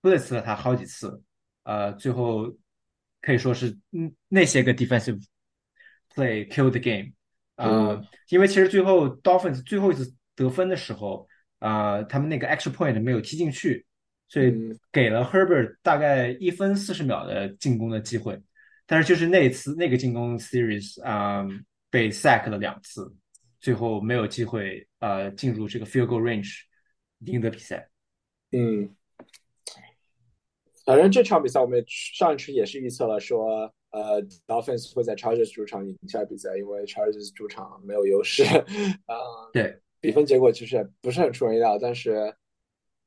[0.00, 1.20] blitz 了他好几次，
[1.64, 2.46] 呃，最后
[3.20, 5.20] 可以说是嗯那些个 defensive
[6.14, 7.12] play killed the game，
[7.56, 13.84] 啊，因为其实最后 Dolphins 最后一次得分的时候，啊，他们那个 extra point 没有踢进去，
[14.28, 14.54] 所以
[14.92, 18.40] 给了 Herbert 大概一分四十秒的进攻的机会，
[18.88, 21.46] 但是就是那一次那个进攻 series 啊
[21.90, 23.14] 被 sack 了两次，
[23.60, 26.62] 最后没有机会呃进入这个 field goal range
[27.20, 27.88] 赢得比赛，
[28.50, 28.94] 嗯。
[30.86, 38.42] 反正这场比赛我们上一次也是预测了，说呃，Dolphins 会在 Chargers 主场赢下比赛，因为 Chargers 主场没有优势。
[39.04, 39.14] 啊，
[39.52, 42.34] 对，比分结果其实不是很出人意料，但是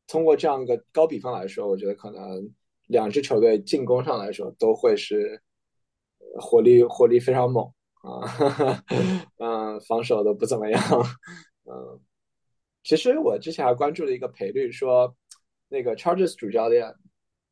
[0.06, 2.48] 通过这样一个高比分来说，我觉得可能
[2.86, 5.42] 两支球队进攻上来说都会是
[6.40, 7.66] 火力火力非常猛
[8.02, 8.84] 啊，
[9.40, 10.82] 嗯，防守都不怎么样。
[11.66, 12.00] 嗯，
[12.84, 15.16] 其实我之前还关注了一个赔率，说
[15.70, 16.94] 那个 Chargers 主教练。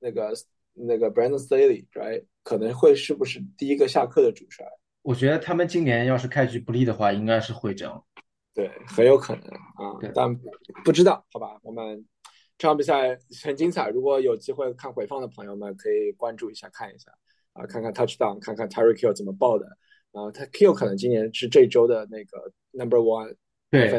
[0.01, 0.31] 那个
[0.71, 4.65] 那个 Brandon Staley，right，可能会是不是第一个下课的主帅？
[5.01, 8.01] 我觉得他们今年要是开局不利的话，应该是会这样。
[8.53, 10.33] 对，很有可能啊，但
[10.85, 11.59] 不知道，好吧？
[11.63, 12.07] 我们
[12.57, 17.11] 这场比赛很精彩，如果有机会看回放的朋友们，可以关注一下，看一下
[17.59, 19.65] 啊，看看 Touchdown，看看 Terry Kill 怎么爆的。
[20.11, 23.35] 啊，他 Kill 可能今年是这周的那个 Number One，
[23.69, 23.91] 对，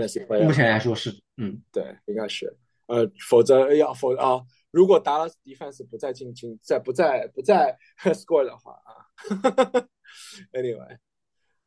[0.44, 4.40] 目前来说是，嗯，对，应该是，呃，否则要否啊。
[4.72, 7.76] 如果达拉斯 defense 不再进进再不再不再
[8.14, 9.06] score 的话啊，
[10.52, 10.96] anyway，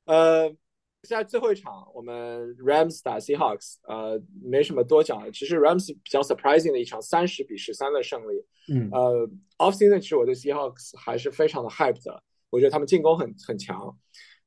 [0.05, 0.57] 呃，现
[1.07, 5.31] 在最后一场我们 Rams 打 Seahawks，呃，没什么多讲的。
[5.31, 8.45] 其实 Rams 比较 surprising 的一场三十比十三的胜利。
[8.71, 13.97] 嗯，呃，off season 其实我对 Seahawks 还是非常的 hype 的，我觉得他们进攻很很强。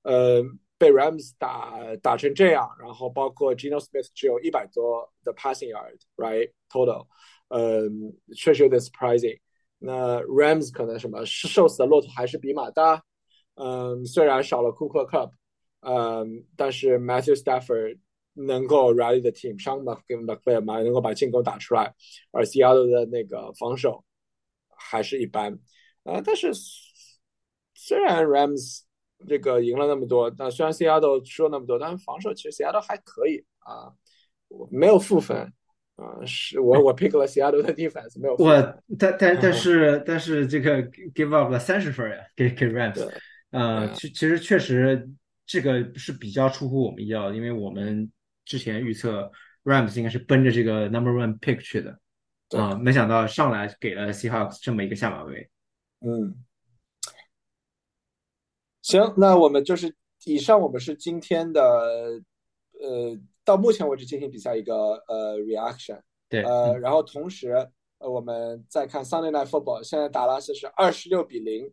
[0.02, 0.42] 呃，
[0.78, 7.06] 被 Rams 打打成这样，然后包括 Geno Smith 只有一百多的 passing yard，right total。
[7.48, 9.38] 嗯，确实有点 surprising。
[9.78, 13.04] 那 Rams 可能什么瘦死的骆驼还是比马大。
[13.56, 15.30] 嗯，虽然少了 Cooper Cup，
[15.86, 17.98] 嗯，但是 Matthew Stafford
[18.32, 21.94] 能够 rally the team，上 Mc 跟 McVay 嘛能够把进攻打出来，
[22.32, 24.04] 而 Seattle 的那个防守
[24.76, 25.58] 还是一般。
[26.02, 26.50] 啊，但是
[27.74, 28.80] 虽然 Rams
[29.28, 33.94] 这个赢了那么多，但虽然 Seattle 输了那么多，但是防守其实 Seattle 还可以啊，
[34.70, 35.52] 没有负分。
[35.96, 38.52] 啊，是我我 pick 了西雅图的 defense 没有我，
[38.98, 40.82] 但但但是但是这个
[41.14, 43.08] give up 了三十分呀，给给 Rams，
[43.50, 45.08] 呃，其其实确实
[45.46, 48.10] 这个是比较出乎我们意料，因为我们
[48.44, 49.30] 之前预测
[49.64, 51.98] Rams 应该是奔着这个 number one pick 去的，
[52.50, 55.50] 啊，没想到上来给了 Seahawks 这么一个下马威。
[56.00, 56.44] 嗯，
[58.82, 61.62] 行，那我们就是以上我们是今天的
[62.80, 63.18] 呃。
[63.46, 64.74] 到目前为止进行比赛一个
[65.06, 67.52] 呃 reaction，对，呃，然后同时
[67.98, 71.72] 呃我们再看 Sunday Night Football，现在达拉斯是二十六比零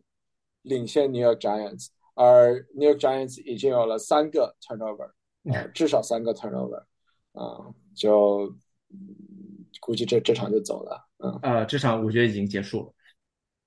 [0.62, 5.10] 领先 New York Giants，而 New York Giants 已经有了三个 turnover，
[5.52, 6.84] 呃，至少三个 turnover，
[7.32, 8.54] 啊，就
[9.80, 12.92] 估计这这场就走了，嗯，呃，这场我觉得已经结束了。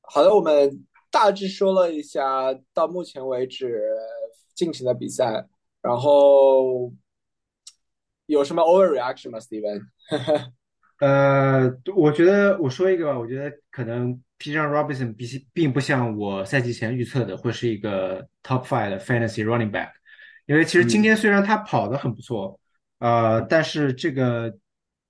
[0.01, 3.83] 好的，我们大致说了一下到目前为止
[4.55, 5.47] 进行的比赛，
[5.81, 6.91] 然后。
[8.29, 9.83] 有什么 overreaction 吗，Steven？
[10.99, 14.51] 呃，我觉得我说一个吧，我觉得可能 P.
[14.51, 14.59] J.
[14.59, 19.91] Robinson 并并不像我赛季前预测的会是一个 top five 的 fantasy running back，
[20.45, 22.59] 因为其实今天虽然他跑的很不错，
[22.99, 24.51] 呃，但是这个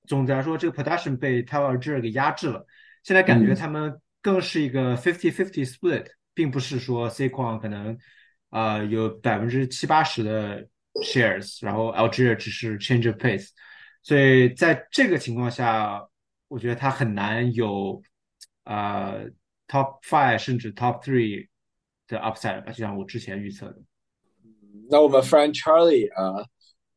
[0.07, 2.65] 总的来说，这个 production 被 Tyler 给压制了。
[3.03, 7.97] 现在感觉他们更是一个 fifty fifty split，并不是说 C 矿可能
[8.49, 10.65] 啊、有百分之七八十的
[11.03, 13.49] shares，然后 Algeria 只是 change of pace，
[14.08, 16.08] 所以在这个情况下，
[16.47, 18.01] 我觉得他很难有
[18.64, 19.16] 啊、
[19.68, 21.49] top five 甚至 top three
[22.08, 23.76] 的 upside 吧，就像我之前预测的。
[24.89, 26.47] 那我们 friend Charlie 啊、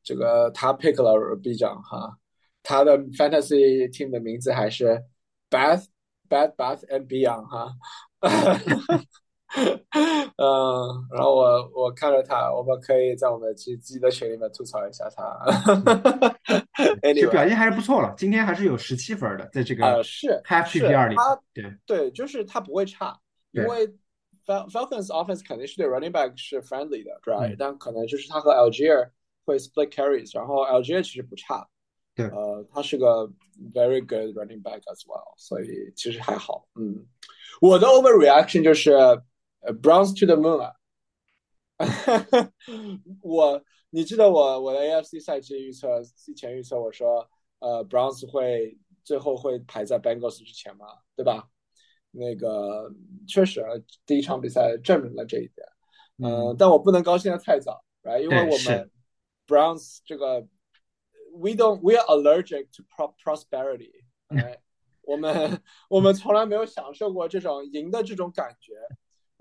[0.04, 2.16] 这个他 pick 了 B 奖哈，
[2.62, 5.02] 他的 fantasy team 的名字还是
[5.50, 5.86] Bath
[6.28, 7.74] Bad Bath and Beyond 哈。
[10.36, 16.36] 嗯，然后我我看着他，我们可以在我们自自己的群里面吐槽一下他。
[17.12, 23.18] 其实表现还是不错了，今天还是有十七分的，在这呃，个是 half 是 PPR 里，他对对，就是他不会差，
[23.50, 23.88] 因对为
[24.46, 29.10] Fal Falcons offense 肯定是对 running back 是 friendly 的，right？、嗯但可能就是他和 Algier
[29.44, 31.66] 会 split carries，然后 Algier 其实不差，
[32.14, 33.26] 对呃，他是个
[33.74, 37.04] very good running back as well，所以其实还好，嗯，
[37.60, 38.92] 我的 overreaction 就是
[39.60, 40.72] 呃 Browns to the moon 啊，
[43.22, 50.86] 我你记得我我的 AFC 赛季预测季前预测我说呃 Browns 会最后会排在 Bengals 之前嘛，
[51.16, 51.48] 对吧？
[52.12, 52.90] 那个
[53.28, 53.64] 确实
[54.04, 55.66] 第一场比赛证明了这一点，
[56.18, 58.20] 嗯、嗯，但我不能高兴的太早，right？
[58.20, 58.90] 因为我们
[59.46, 60.40] Browns 这个
[61.32, 64.58] we don't we are allergic to pro prosperity，right？
[65.02, 68.74] 我们我们从来没有享受过这种赢的这种感觉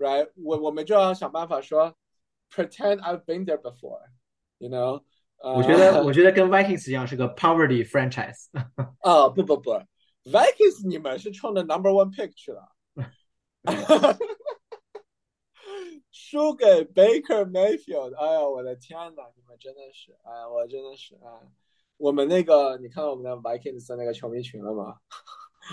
[0.00, 0.28] ，right？
[0.34, 1.94] 我我们就要想办法说
[2.50, 5.04] pretend I've been there before，you know？
[5.42, 8.46] 我觉得我觉得跟 Vikings 一样是个 poverty franchise，
[9.00, 9.70] 啊，不不不
[10.24, 12.68] ，Vikings 你们是冲着 number one pick 去了，
[16.12, 21.30] 输给 Baker Mayfield，哎呀，我的天呐，你们真的是，哎呀，我真的是，哎，
[21.96, 24.96] 我们那个，你看到我们的 Vikings 的那个球迷群了吗？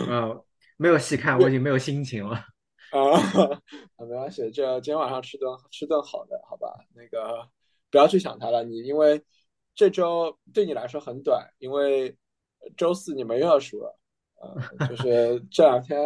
[0.07, 0.41] 嗯，
[0.77, 2.45] 没有细看，我已经没有心情了。
[2.91, 3.11] 啊，
[3.97, 6.73] 啊，没关系，这今天晚上吃顿吃顿好的，好吧？
[6.93, 7.47] 那个
[7.89, 9.23] 不要去想它了，你因为
[9.75, 12.17] 这周对你来说很短，因为
[12.75, 13.99] 周四你们又要输了，
[14.41, 15.99] 呃，就 是这两天，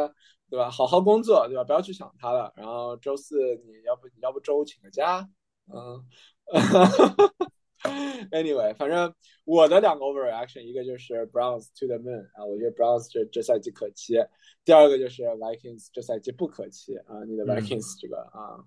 [0.50, 0.70] 对吧？
[0.70, 1.64] 好好工作，对吧？
[1.64, 2.52] 不要去想它了。
[2.56, 5.28] 然后周四你要不你要不周五请个假，
[5.74, 6.06] 嗯。
[8.32, 9.14] Anyway，反正
[9.46, 14.16] 我的两个 overreaction，一个就是 Browns to the moon 啊，我觉得 Browns 这这赛季可期；
[14.64, 18.62] 第二个就是 Vikings 这赛季不可期啊，你的嗯 Vikings 这个啊，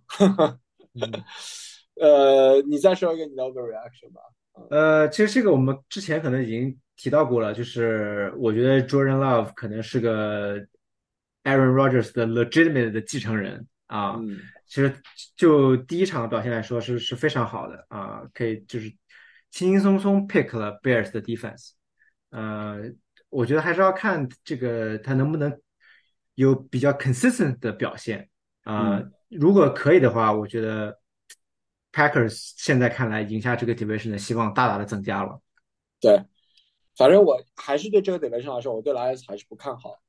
[0.95, 1.25] 嗯
[2.01, 4.21] 呃，你再说一个你的 overreaction 吧。
[4.71, 10.59] 呃，其实这个我们之前可能已经提到过了，就是我觉得 Jordan Love 可能是个
[11.45, 14.17] Aaron Rodgers 的 legitimate 的继承人啊。
[14.19, 14.93] 嗯其实
[15.37, 18.91] 就第一场的表现来说是是非常好的啊，可以就是
[19.55, 21.71] 轻轻松松 pick 了 Bears 的 defense。
[22.31, 22.91] 呃，
[23.29, 25.61] 我觉得还是要看这个他能不能
[26.35, 28.29] 有比较 consistent 的表现
[28.65, 28.99] 啊。
[28.99, 30.97] 嗯如果可以的话，我觉得
[31.93, 35.41] Packers 现在看来赢下这个 division 的希望大大的增加了。
[36.01, 36.25] 对，
[36.97, 40.01] 反正我还是对这个 division 来说，我对 Lions 还是不看好。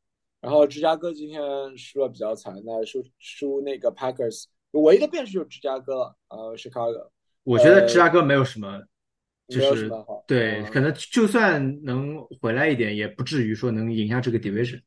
[0.41, 1.41] 然后芝加哥今天
[1.75, 7.09] 输了比较惨，那输输那个 Packers，唯一的变数就是芝加哥了，呃，Chicago
[7.43, 8.83] 我觉得芝加哥没有什么，
[9.47, 9.91] 就是。
[10.27, 14.81] 对，嗯可能就算能回来一点，也不至于说能赢下这个 division。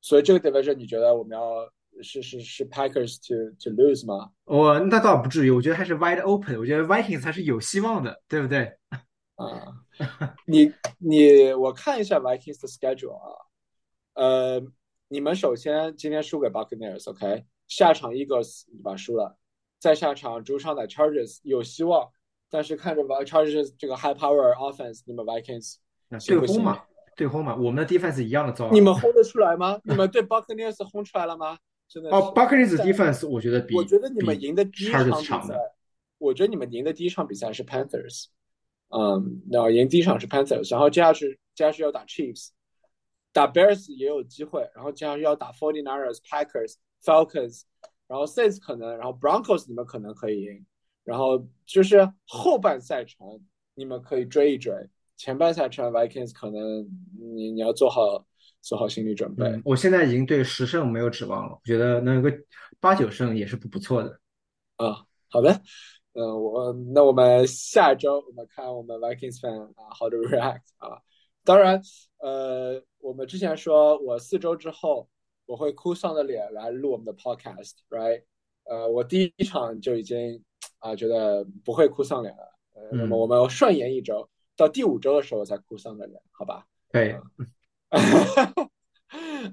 [0.00, 1.66] 所以这个 division 你觉得我们要
[2.02, 4.30] 是是是 Packers to to lose 吗？
[4.44, 8.72] 我那倒不至于，我觉得还是 wide open，我觉得 Vikings 还是有希望的，对不对？
[9.36, 9.66] 啊，
[10.46, 13.32] 你你我看一下 Vikings 的 schedule 啊，
[14.14, 14.62] 呃，
[15.08, 19.36] 你们首先今天输给 Buccaneers，OK，、下场 Eagles 对吧输了，
[19.80, 22.10] 再下场主场打 Chargers 有希望，
[22.54, 25.78] 但是看着 Chargers 这个 high power offense，你们 Vikings？
[26.24, 26.84] 对轰嘛，
[27.16, 28.70] 对轰嘛，我们的 defense 一样的糟啊。
[28.72, 29.80] 你们轰得出来吗？
[29.82, 31.58] 你们对 Buccaneers 轰出来了吗？
[31.88, 32.14] 真的是。
[32.14, 35.58] 哦，Buccaneers 在 defense 我觉得比我觉得你们赢的第一场比赛
[36.18, 38.26] 我觉得你们赢的第一场比赛是 Panthers，
[38.90, 42.50] 嗯，然后赢第一场是 Panthers，然后接下去接下去要打 Chiefs，
[43.32, 47.62] 打 Bears 也有机会，然后接下去要打 Forty Niners、Packers、Falcons，
[48.06, 50.64] 然后 Saints 可能，然后 Broncos 你们可能可以赢，
[51.04, 53.40] 然后就是后半赛程
[53.74, 54.72] 你们可以追一追，
[55.16, 56.82] 前半赛程 Vikings 可能
[57.20, 58.24] 你你要做好
[58.60, 59.44] 做好心理准备。
[59.44, 62.32] 嗯，我现在已经对十胜没有指望了，我觉得能有个
[62.80, 64.18] 八九胜也是不不错的。
[64.76, 65.52] 啊，好的，
[66.14, 70.98] 嗯，我那我们下周我们看我们 Vikings fan 啊 how to react 啊，
[71.44, 71.80] 当然，
[72.18, 75.08] 呃，我们之前说我四周之后
[75.46, 78.24] 我会哭丧着脸来录我们的 podcast，right？
[78.64, 80.42] 呃，我第一场就已经
[80.84, 82.42] 啊觉得不会哭丧脸了，
[82.74, 86.66] 呃，那么嗯我们顺延一周，到第五周的时候再哭丧着脸，好吧？
[86.90, 87.14] 可以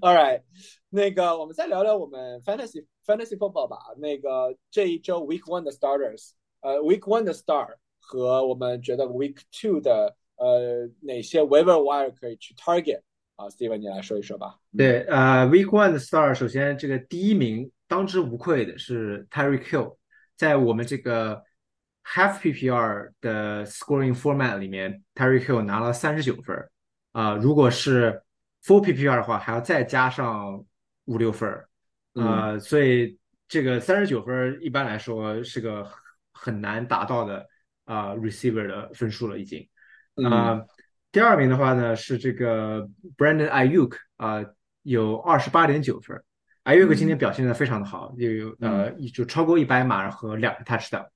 [0.02, 0.42] ，All right，
[0.90, 11.42] 那个我们再聊聊我们 fantasy fantasy football 吧，那个这一周 week one 的 starters，呃，week one 的 star 和我们觉得 week two 的呃哪些
[11.42, 13.00] waiver wire 可以去 target
[13.38, 14.60] 啊，Steven 你来说一说吧。
[14.78, 19.96] 对，呃，week one 的 star，首先这个第一名当之无愧的是 Tyreek Hill，
[20.42, 21.40] 在我们这个
[22.04, 26.72] half PPR 的 scoring format 里面，Tyreek Hill 拿了三十九分儿，
[27.12, 28.24] 啊、如果是
[28.66, 30.66] full PPR 的话，还要再加上
[31.06, 31.70] 五六分儿，
[32.14, 35.94] 呃，所以这个三十九分儿一般来说是个很
[36.32, 37.48] 很难达到的
[37.86, 39.70] 啊、receiver 的分数了已经。
[40.28, 40.60] 啊、
[41.12, 44.44] 第二名的话呢是这个 Brandon Ayuk 啊、
[44.82, 46.20] 有二十八点九分
[46.64, 46.74] 儿。
[46.74, 51.08] Ayuk 今天表现的非常的好，有有呃就超过一百码和两个 touchdown。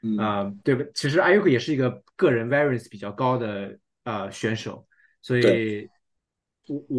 [0.00, 0.84] 嗯啊、对吧？
[0.94, 4.86] 其实 Ayuk 也是一个个人 variance 比较高的呃选手，
[5.20, 5.88] 所以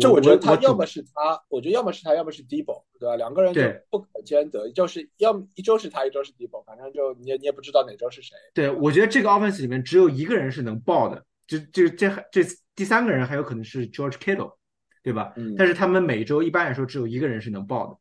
[0.01, 3.15] 这我觉得他要么是他，我觉得要么是他，要么是 Debo，对吧？
[3.15, 8.35] 两个人就不可兼得，就是要么一周是他，一周是 Debo，反正就你也你也不知道哪周是谁。
[8.53, 12.41] 对我觉得这个 offense 里面只有一个人是能爆的，就就这这
[12.75, 14.55] 第三个人还有可能是 George Kittle，
[15.01, 15.33] 对吧？
[15.35, 17.97] 嗯但是他们每周一般来说只有一个人是能报的。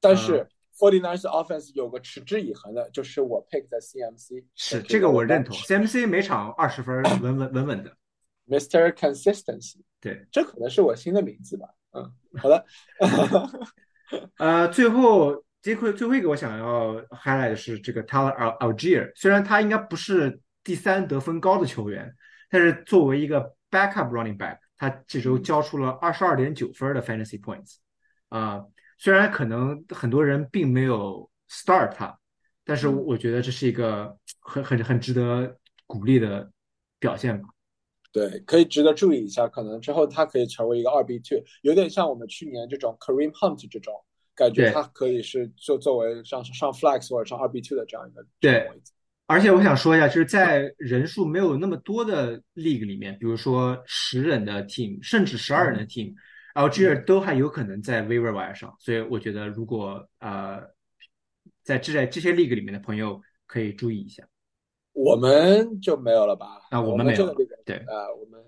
[0.00, 0.46] 但是
[0.78, 7.96] Forty Niners offense 有个持之以恒的，就是我 pick 的 CMC，是这个我认同，CMC 每场二十分稳稳稳稳的。
[8.46, 8.92] Mr.
[8.92, 11.68] Consistency，对，这可能是我新的名字吧。
[11.92, 12.64] 嗯，好的。
[14.36, 22.14] 呃，最后最后最后一个我想要 highlight 的是这个 Tyler Al Algier，虽然他应该不是第三得分高的球员，
[22.50, 24.58] 但是作为一个 backup running back，
[24.90, 27.76] 他这周交出了二十二点九分的 fantasy points，
[28.28, 28.62] 啊、
[28.98, 32.18] 虽然可能很多人并没有 start 他，
[32.64, 35.56] 但是我觉得这是一个很很很值得
[35.86, 36.50] 鼓励的
[36.98, 37.48] 表现吧。
[38.12, 43.92] 对，可以值得注意一下，可能之后他可以成为一个二 B two，有点像我们去年这种 Kareem Hunt 这种
[44.34, 48.92] 感觉，对他可以是就作为上上 flex 或者上二 B two 的这样一个对位置。
[49.26, 58.74] 而且我想说一下，就是在人数没有那么多的 league 里面，比如说十人的 team，甚至十二人的 team，Algier 都还有可能在 waiver wire 上。
[58.78, 60.60] 所以我觉得，如果呃
[61.62, 64.22] 在这在这些 league 里面的朋友可以注意一下。
[64.92, 66.60] 我们就没有了吧？
[66.70, 68.40] 啊我我们没有对啊，我们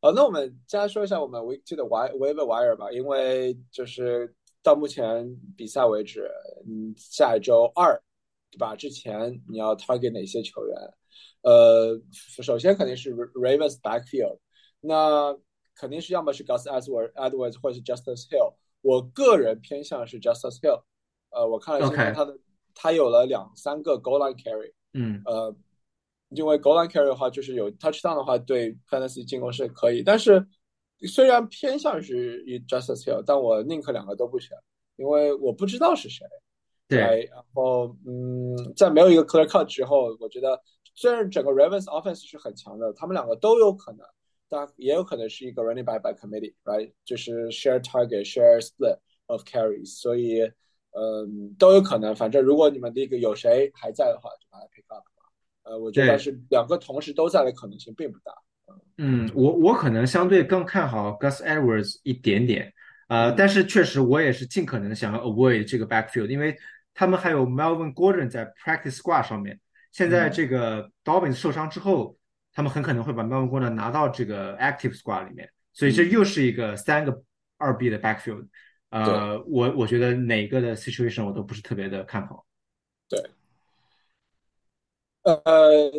[0.00, 4.32] 好，那我们接下来说一下我们 Week Two 的 Wire Waiver Wire 吧，因为就是
[4.62, 5.26] 到目前
[5.56, 6.30] 比赛为止，
[6.68, 8.05] 嗯，下一周二对
[8.56, 8.74] 吧？
[8.76, 10.76] 之前你要 target 哪些球员？
[11.42, 12.00] 呃，
[12.42, 14.38] 首先肯定是 Ravens backfield，
[14.80, 15.36] 那
[15.74, 18.54] 肯定是要么是 Gus Edwards Edwards 或者是 Justice Hill。
[18.82, 20.82] 我个人偏向是 Justice Hill，
[21.30, 22.38] 呃，我看了今天 OK 他的
[22.74, 25.54] 他有了两三个 goal line carry，嗯，呃，
[26.30, 30.46] 因为 goal line carry 的话，就是有 touchdown 的话，对 fantasy 进攻是可以，但是
[31.08, 34.56] 虽然偏向是 Justice Hill，但我宁可两个都不选，
[34.96, 36.26] 因为我不知道是谁。
[36.88, 40.60] 对，然后嗯，在没有一个 clear cut 之后，我觉得
[40.94, 44.06] 虽然整个 Ravens offense 是很强的，他们两个都有可能，
[44.48, 46.92] 但也有可能是一个 running back by committee，right？
[47.04, 50.42] 就是 share target share split of carries，所以
[50.92, 52.14] 嗯都有可能。
[52.14, 55.22] 反正如果你们第一个有谁还在的话，就把它 pick up 吧。
[55.64, 58.32] 呃，我觉得对是两个同时都在的可能性并不大。
[58.98, 62.72] 嗯，我我可能相对更看好 Gus Edwards 一点点，
[63.08, 66.56] 呃，嗯但是确实我也是尽可能想要 avoid 这个 backfield，因为
[66.96, 69.60] 他们还有 Melvin Gordon 在 practice squad 上面。
[69.92, 72.16] 现在嗯这个 Dobbins 受伤之后，
[72.52, 77.22] 他们很可能会把 Melvin Gordon 拿到这个 active squad 里面，所以这嗯又是一个三个
[77.58, 78.48] 二 B 的 backfield。
[78.88, 82.46] 呃，我我觉得哪个的 situation 我都不是特别的看好。
[83.08, 83.22] 对
[85.22, 85.90] 呃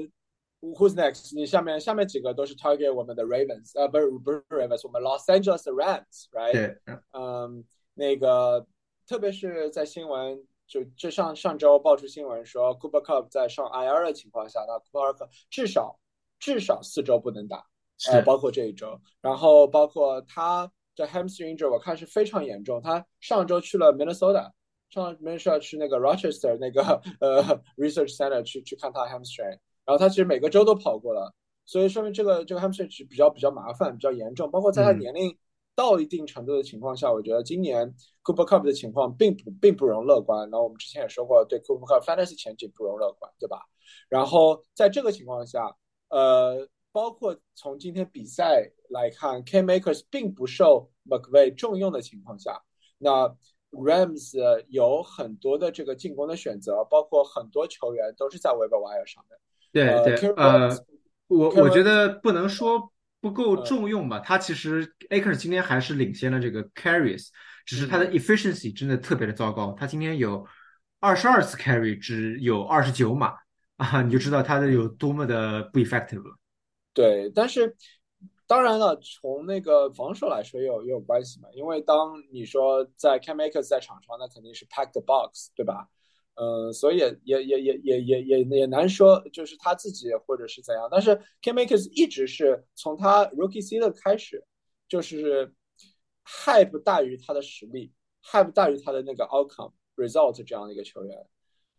[0.61, 1.35] ，Who's next？
[1.35, 6.51] 你下面下面几个都是 target 我们的 Ravens，呃，不是不是 Ravens，我们 Los Angeles Rams，right？
[6.53, 8.65] 对，嗯嗯，那个，
[9.05, 15.97] 特别是在新闻，就这上上周爆出新闻说，Cooper Cup 在上 IR 的情况下，那 Cooper Cup 至少
[16.39, 17.65] 至少四周不能打，
[18.11, 24.51] 呃，包括这一周，然后包括他的 hamstring injury，我看是非常严重，他上周去了 Minnesota。
[24.89, 26.81] 上 Minnesota 去那个 Rochester 那个
[27.19, 27.43] 呃
[27.75, 31.33] research center 去去看他 hamstring，然后他其实每个州都跑过了，
[31.65, 34.49] 所以说明这个这个 hamstring 是比较比较麻烦，比较严重。
[34.49, 35.37] 包括在他嗯年龄
[35.77, 40.49] 到一定程度的情况下，我觉得今年 Cooper Cup 的情况并不并不容乐观。
[40.49, 43.59] 然后我们之前也说过，对 Cooper Cup fantasy 前景不容乐观，对吧？
[44.09, 45.77] 然后在这个情况下，
[46.09, 52.59] 呃，包括从今天比赛来看，K Makers 并不受 McVay 重用的情况下，
[52.97, 53.29] 那
[53.69, 59.37] Rams 有很多的这个进攻的选择，包括很多球员都是在 waiver wire 上的。
[59.71, 60.69] 对呃对呃
[61.27, 67.29] 我我觉得不能说不够嗯重用吧，他其实 Akers 今天还是领先了这个 carries，
[67.65, 69.73] 只是他的 efficiency 真的特别的糟糕。
[69.73, 70.45] 他今天有
[70.99, 73.33] 二十二次 carry，只有二十九码
[73.77, 76.37] 啊，你就知道他的有多么的不 effective 了。
[76.93, 77.75] 对，但是
[78.47, 85.87] 当然了，从那个防守来说也有也有关系嘛，因为当你说在 Cam Akers 在场上，那肯定是 pack the box，对吧？
[86.39, 90.87] 嗯，所以也也也也也也也难说，就是他自己或者是怎样。
[90.91, 94.45] 但是 Cam Akers 一直是从他 Rookie season 开始，
[94.87, 95.51] 就是
[96.23, 97.91] hype 大于他的实力
[98.23, 101.27] ，hype 大于他的那个 outcome result 这样的一个球员。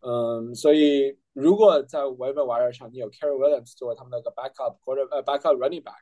[0.01, 5.81] 嗯，所以如果在 w a v e r Wire 上你有 Carry Williams 作为他们那个 backup 或者呃 backup running
[5.81, 6.01] back，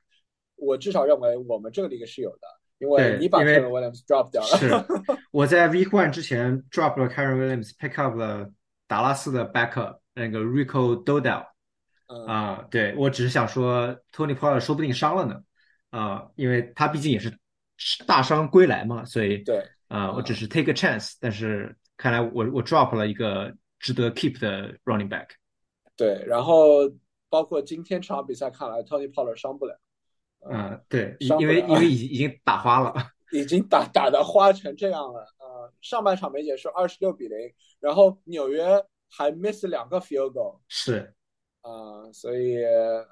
[0.55, 2.47] 我至少认为我们这个里是有的。
[2.79, 4.57] 因为你把 Karen Williams drop 掉了。
[4.57, 4.69] 是，
[5.31, 8.51] 我在 Week One 之前 drop 了 Karen Williams，pick up 了
[8.87, 11.45] 达拉斯的 backup 那个 Rico Dodell。
[12.25, 15.41] 啊，对我只是想说 Tony Pollard 说不定伤了呢。
[15.89, 17.37] 啊，因为他毕竟也是
[18.05, 21.15] 大伤归来嘛，所以对啊，我只是 take a chance。
[21.19, 25.27] 但是看来我我 drop 了一个值得 keep 的 running back。
[25.97, 26.89] 对，然后
[27.29, 29.77] 包括今天这场比赛看来 Tony Pollard 伤不了。
[30.49, 32.93] 嗯，对，因为因为已已经打花了，
[33.33, 35.19] 已经打打的花成这样了。
[35.39, 37.37] 呃，上半场没结束，二十六比零，
[37.81, 38.65] 然后纽约
[39.09, 41.13] 还 miss 两个 field goal，是，
[41.61, 43.05] 啊，所以呃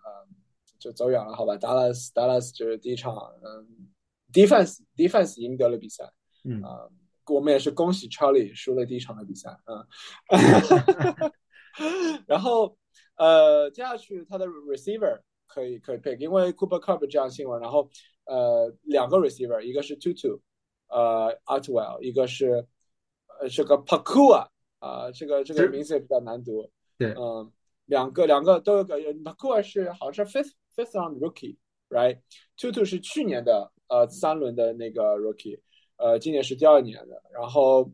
[0.80, 3.14] 就走远了，好吧，Dallas Dallas 就是第一场，
[3.44, 3.90] 嗯
[4.32, 6.10] ，defense defense 赢得了比赛，
[6.46, 6.88] 嗯啊，
[7.26, 9.86] 我们也是恭喜 Charlie 输了第一场的比赛，啊
[12.28, 12.78] 然后
[13.18, 15.20] 呃接下去他的 receiver。
[15.56, 17.90] 可以可以 pick，因为 Cooper Cup 这样新闻，然后
[18.26, 20.42] 呃两个 receiver，一个是 Tutu，
[20.90, 22.68] 呃 Artwell，一个是
[23.40, 24.50] 呃这个 Pakua
[24.80, 26.70] 啊，这个这个名字也比较难读。
[26.98, 27.50] 对，嗯，
[27.86, 35.58] 两个两个都有个 Pakua 是好像是 fifth fifth round rookie，right？Tutu 是去年的呃三轮的那个 rookie，
[35.96, 37.90] 呃今年是第二年的，然后。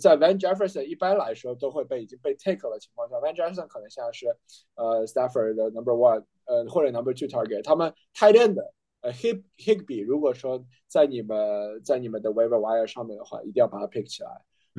[0.00, 4.26] 在 Van Jefferson 一般来说都会被已经被 take 了情况下，Van Jefferson 可能现在是
[4.74, 7.62] 呃 Stafford 的 number one，呃或者 number two target。
[7.62, 8.56] 他们 tight end
[9.00, 14.30] 呃 Hig Higby，如果说在你们在你们的 waiver wire 上面的话，一定要把它 pick 起来。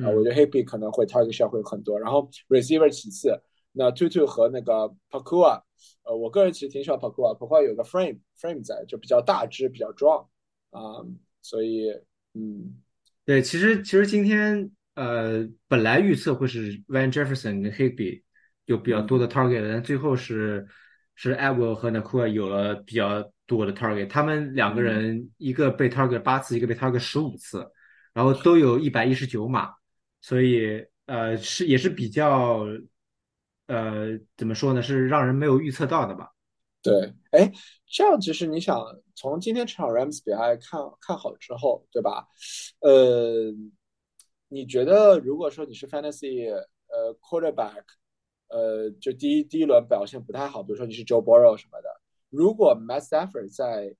[0.04, 1.98] 啊，我觉得 Higby 可能会 target share 会很多。
[1.98, 3.40] 然后 receiver 其次，
[3.72, 5.62] 那 too to 和那个 Pakua，
[6.04, 10.28] 呃，我个人其实挺喜欢 Pakua，Pakua 有个 frame frame 在，就比较大只，比较壮
[10.70, 11.04] 啊，
[11.42, 11.90] 所以
[12.34, 12.82] 嗯，
[13.24, 14.70] 对，其实其实今天。
[14.96, 18.22] 呃，本来预测会是 Van Jefferson 跟 Higby
[18.64, 20.66] 有比较多的 target，但最后是
[21.16, 24.08] 是 a v e l 和 Nakua 有了比较多的 target。
[24.08, 27.68] 他们两个人一个被 target 八次，一个被 target 十五次，
[28.12, 29.74] 然后都有一百一十九码，
[30.20, 32.64] 所以呃是也是比较
[33.66, 34.80] 呃怎么说呢？
[34.80, 36.30] 是让人没有预测到的吧？
[36.82, 37.50] 对，哎，
[37.88, 38.80] 这样其实你想
[39.16, 42.28] 从今天这场 Rams 比赛看看好之后，对吧？
[42.78, 43.52] 呃。
[44.48, 47.82] 你觉得，如果说你是 fantasy 呃 quarterback，
[48.48, 51.88] 呃，就第一第一轮表现不太好，比如说你是 Joe Burrow 什么的，
[52.30, 53.94] 如果 Matt Stafford 在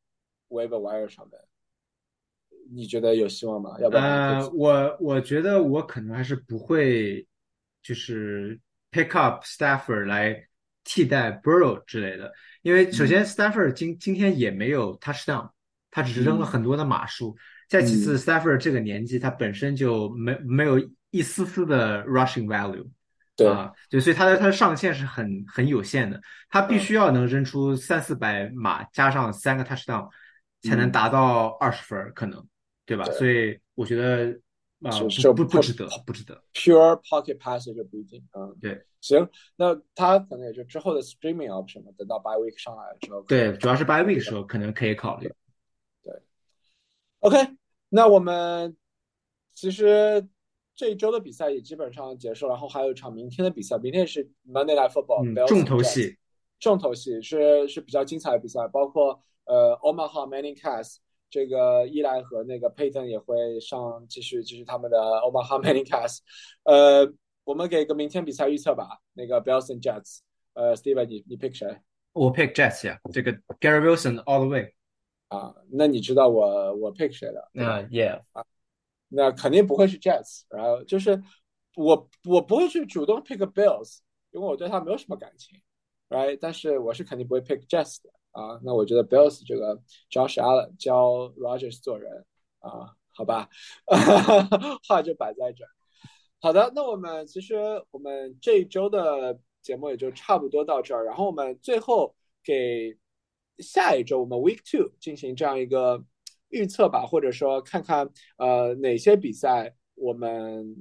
[0.48, 1.40] waiver wire 上面，
[2.72, 3.76] 你觉得有希望吗？
[3.80, 7.26] 要不呃，我我觉得我可能还是不会，
[7.82, 8.58] 就是
[8.90, 10.46] pick up Stafford 来
[10.84, 12.32] 替代 Burrow 之类的，
[12.62, 15.50] 因为首先 Stafford 今今天也没有 touchdown，
[15.90, 17.36] 他只是扔了很多的码数。
[17.68, 20.78] 再其次，Stafford 这个年纪，他本身就没没有
[21.10, 22.88] 一丝丝的 rushing value，
[23.36, 23.46] 对。
[23.46, 30.08] 啊，就所以它的它的上限是很很有限的，它必须要能扔出三四百码，加上三个 touchdown，
[30.62, 32.44] 才能达到二十分可能，
[32.84, 33.04] 对吧？
[33.04, 34.32] 所以我觉得
[34.82, 34.90] 啊，
[35.24, 36.42] 不不不值得，不值得。
[36.54, 45.32] Pure pocket passer 就不一定，嗯，对，行，那他可能也就之后的 streaming option 嘛，等到 by week 上来之后，对，主要是 by week 的时候可能可以考虑。
[46.02, 46.12] 对。
[47.20, 47.56] OK，
[47.88, 48.76] 那我们
[49.54, 50.28] 其实
[50.76, 56.16] 这一周的比赛也基本上结束，然后还有一场明天的比赛，明天是 Monday Night Football，重头戏，
[56.60, 60.96] 重头戏是是比较精彩的比赛，包括呃 Omaha m a n n i n g Cast
[61.30, 66.18] 这个伊莱和那个 Payton 也会上继续继续他们的 Omaha m a n n i n g Cast，
[66.64, 67.10] 呃，
[67.44, 70.18] 我们给个明天比赛预测吧，那个 Bills and Jets，
[70.52, 71.78] 呃，Steven 你你 pick 谁？
[72.12, 74.74] 我 pick Jets 呀，这个 Gary Wilson all the way。
[75.28, 77.50] 啊，那你知道我我 pick 谁了？
[77.52, 78.44] 那 Yeah 啊，
[79.08, 81.22] 那肯定不会是 Jets，然后就是
[81.74, 83.98] 我我不会去主动 pick Bills，
[84.30, 85.60] 因为我对他没有什么感情
[86.08, 86.38] ，right？
[86.40, 88.60] 但是我是肯定不会 pick Jets 的啊。
[88.62, 89.76] 那我觉得 Bills 这个
[90.10, 92.24] Josh Allen 教 Rogers 做人
[92.60, 93.48] 啊，好吧，
[94.86, 95.70] 话就摆在这儿。
[96.40, 97.56] 好的，那我们其实
[97.90, 102.98] 我们这一周的节目也就差不多到这儿，然后我们最后给。
[103.58, 106.04] 下一周我们 Week Two 进行这样一个
[106.48, 110.76] 预测吧，或者说看看呃哪些比赛我们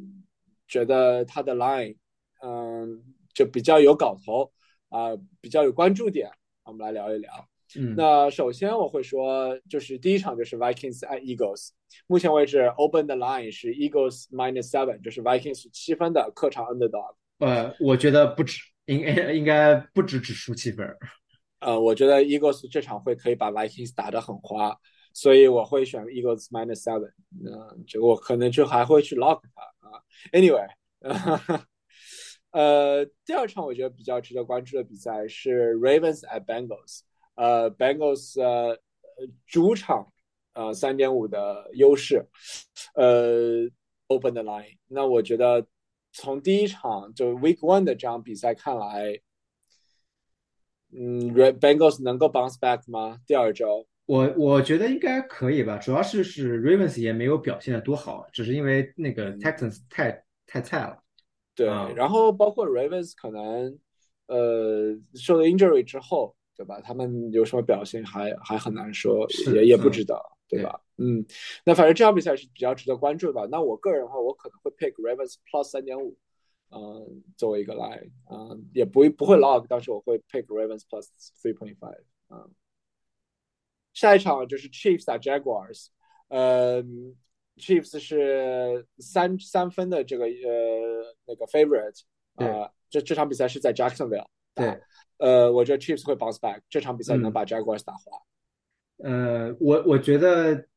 [0.68, 1.96] 觉得它的 line
[2.44, 3.04] 嗯
[3.34, 4.52] 就比较有搞头
[4.90, 5.10] 啊、
[5.42, 6.30] 比较有关注点，
[6.64, 7.32] 我们来聊一聊。
[7.78, 11.72] 嗯，那首先我会说，就是第一场就是 Vikings at Eagles，
[12.08, 17.16] 目前为止 open 的 line 是 Eagles minus seven，就是 Vikings 七分的客场 underdog。
[17.40, 20.88] 呃，我觉得不止，应该应该不止只输七分。
[21.60, 24.78] 呃，我觉得 Eagles 这场会可以把 Vikings 打得很花，
[25.16, 27.14] 所以我会选 Eagles minus seven。
[27.42, 30.04] 那这个我可能就还会去 lock 它啊。
[30.34, 30.68] Anyway，
[32.52, 37.00] 呃，第二场我觉得比较值得关注的比赛是 Ravens at Bengals。
[37.36, 38.78] 呃，Bengals 呃
[39.48, 40.12] 主场
[40.54, 42.28] 呃三点五的优势，
[42.96, 43.70] 呃
[44.08, 44.78] open the line。
[44.88, 45.66] 那我觉得
[46.12, 49.22] 从第一场就 Week One 的这场比赛看来，
[50.92, 53.20] 嗯，Bengals 能够 bounce back 吗？
[53.26, 61.02] 第二周，我我觉得应该可以吧，主要是是 Ravens 也没有表现的多好，只是因为那个 Texans 太太菜了。
[61.56, 63.80] 对，啊然后包括 Ravens 可能
[64.28, 66.80] 呃受了 injury 之后，对吧？
[66.82, 70.80] 他们有什么表现还还很难说，是也也不嗯知道，对吧？
[70.98, 71.26] 嗯，
[71.64, 73.48] 那反正这场比赛是比较值得关注的吧。
[73.50, 76.16] 那我个人的话，我可能会 pick Ravens plus 三点五，
[76.70, 81.08] 嗯，作为一个 line，嗯，也不不会 log，但是我会 pick Ravens plus
[81.42, 82.52] three point five，嗯。
[83.96, 85.88] 下一场就是 Chiefs 打 Jaguars，
[86.28, 86.84] 呃
[87.58, 92.02] ，Chiefs 是三三分的这个呃那个 favorite，
[92.38, 92.48] 对。
[92.48, 94.82] 啊、这这场比赛是在 Jacksonville，打对，
[95.18, 97.34] 呃，我觉得 Chiefs 会 bounce back，这场比赛能嗯。
[97.34, 98.22] 把 Jaguars 打花。
[98.98, 100.68] 呃，我我觉得，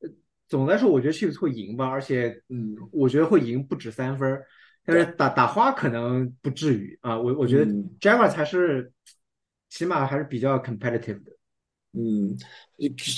[0.00, 0.08] 呃
[0.46, 4.40] 总的来说，我觉得 Chiefs 会赢吧，而且嗯我觉得会赢不止三分，
[4.84, 7.18] 但是打打花可能不至于啊。
[7.18, 7.96] 我我觉得嗯。
[8.00, 8.92] Jaguars 还是
[9.68, 11.32] 起码还是比较 competitive 的，
[11.92, 12.36] 嗯，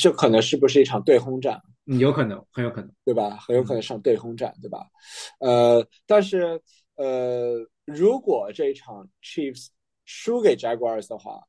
[0.00, 1.60] 这可能是不是一场对轰战？
[1.86, 2.90] 嗯，有可能，很有可能。
[3.04, 3.36] 对吧？
[3.36, 4.86] 很有可能上对轰战，对吧？
[5.40, 6.60] 呃，但是
[6.94, 9.68] 呃，如果这一场 Chiefs
[10.04, 11.42] 输给 Jaguars 的话，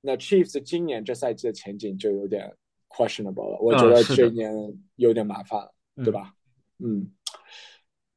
[0.00, 2.54] 那 Chiefs 今年这赛季的前景就有点
[2.88, 3.58] questionable 了。
[3.60, 4.52] 我觉得这一年
[4.96, 6.34] 有点麻烦了，嗯对吧？
[6.78, 7.12] 嗯，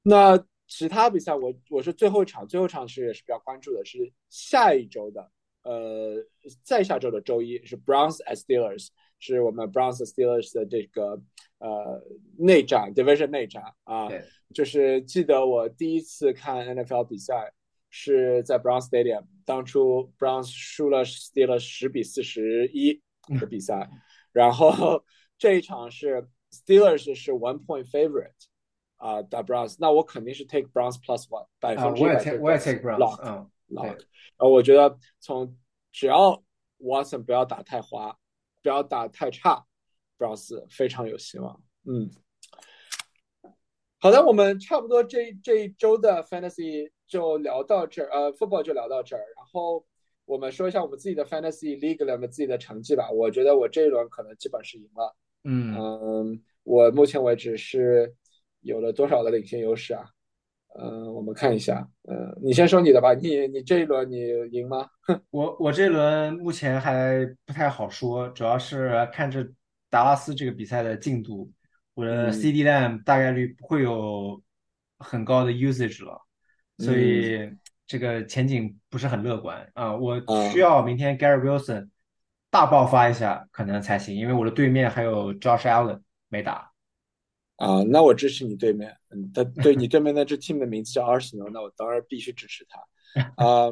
[0.03, 5.29] 那其他比赛我我是最后一场，最后一场是也是比较关注的是下一周的，
[5.63, 6.15] 呃，
[6.63, 8.87] 再下周的周一是 Browns at Steelers，
[9.19, 11.21] 是我们 Browns Steelers 的这个
[11.59, 12.01] 呃
[12.37, 17.53] 内战 Division 内战啊，对，就是记得我第一次看 NFL 比赛
[17.89, 23.01] 是在 Brown Stadium，当初 Browns 输了 Steelers 十比四十一
[23.39, 23.89] 的比赛，
[24.31, 25.03] 然后
[25.37, 28.31] 这一场是 Steelers 是 one point favorite
[28.97, 32.81] 啊、打 Browns，那我肯定是 take Browns plus one 百啊，我也分之百 take 我也 take
[33.25, 34.05] 嗯，lock，对
[34.37, 35.57] 然后我觉得从
[35.91, 36.43] 只要
[36.79, 38.17] Watson 不要打太滑，
[38.61, 39.65] 不要打太差
[40.17, 41.61] ，Browns 非常有希望。
[41.85, 42.09] 嗯，
[43.99, 49.85] 好的，我们差不多这这一周的 Fantasy 就聊到这儿，呃，Football 就聊到这儿，然后
[50.25, 53.11] 我们说一下我们自己的 Fantasy League 里面自己的成绩吧。
[53.11, 58.15] 我觉得我这一轮可能基本是赢了，嗯，嗯，我目前为止是
[58.61, 60.09] 有了多少的领先优势啊？
[60.79, 64.17] 嗯，我们看一下，呃，你先说你的吧，你你这一轮你
[64.51, 64.87] 赢吗？
[65.29, 69.45] 我我这轮目前还不太好说，主要是看着
[69.89, 71.51] 达拉斯这个比赛的进度，
[71.93, 74.41] 我的嗯 CD Lamb 大概率不会有
[74.97, 76.21] 很高的 usage 了，
[76.77, 77.51] 所以
[77.85, 79.93] 这个前景不是很乐观啊。
[79.93, 81.89] 我啊需要明天 Gary Wilson
[82.49, 86.70] 大爆发一下可能才行，因为我的对面还有 Josh Allen 没打。
[87.61, 92.79] 啊，那我支持你对面，嗯，他对你对面那支 team 的名字叫 Arsenal，那我当然必须支持他。
[93.35, 93.71] 啊，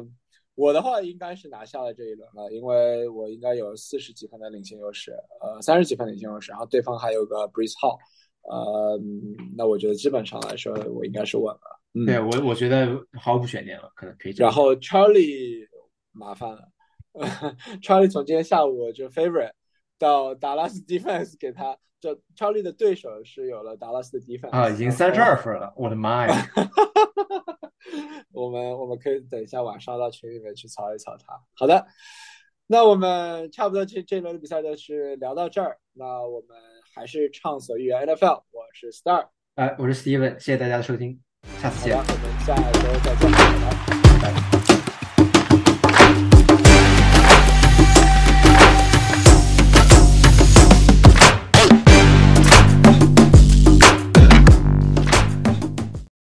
[0.54, 7.98] 我的话应该是拿下了这一轮了，因为我应该有四十几分的领先优势，呃，三十几分领先优势，然后对方还有个 Breeze Hall，
[8.42, 11.80] 呃，嗯那我觉得基本上来说我应该是稳了。
[11.94, 12.88] 嗯，对我我觉得
[13.20, 15.66] 毫无悬念了，可能可以这样然后 Charlie
[16.12, 16.68] 麻烦了，
[17.82, 19.52] Charlie 从今天下午就 favorite
[19.98, 26.46] 到达拉斯 defense 给他，就 Charlie 的对手是有了达拉斯的 defense 啊，已经三十二分了，我的妈呀！
[28.32, 31.38] 我们我们可以等一下晚上到群里面去操一操他。
[31.54, 31.86] 好的，
[32.66, 36.56] 那我们差不多这这一轮的比赛就是聊到这儿，那我们
[36.94, 41.20] 还是畅所欲言 NFL，我是 Star，哎，我是 Steven，谢谢大家的收听，
[41.60, 41.96] 下次见，。
[41.96, 43.30] 我们下周再见。
[44.22, 44.59] 拜拜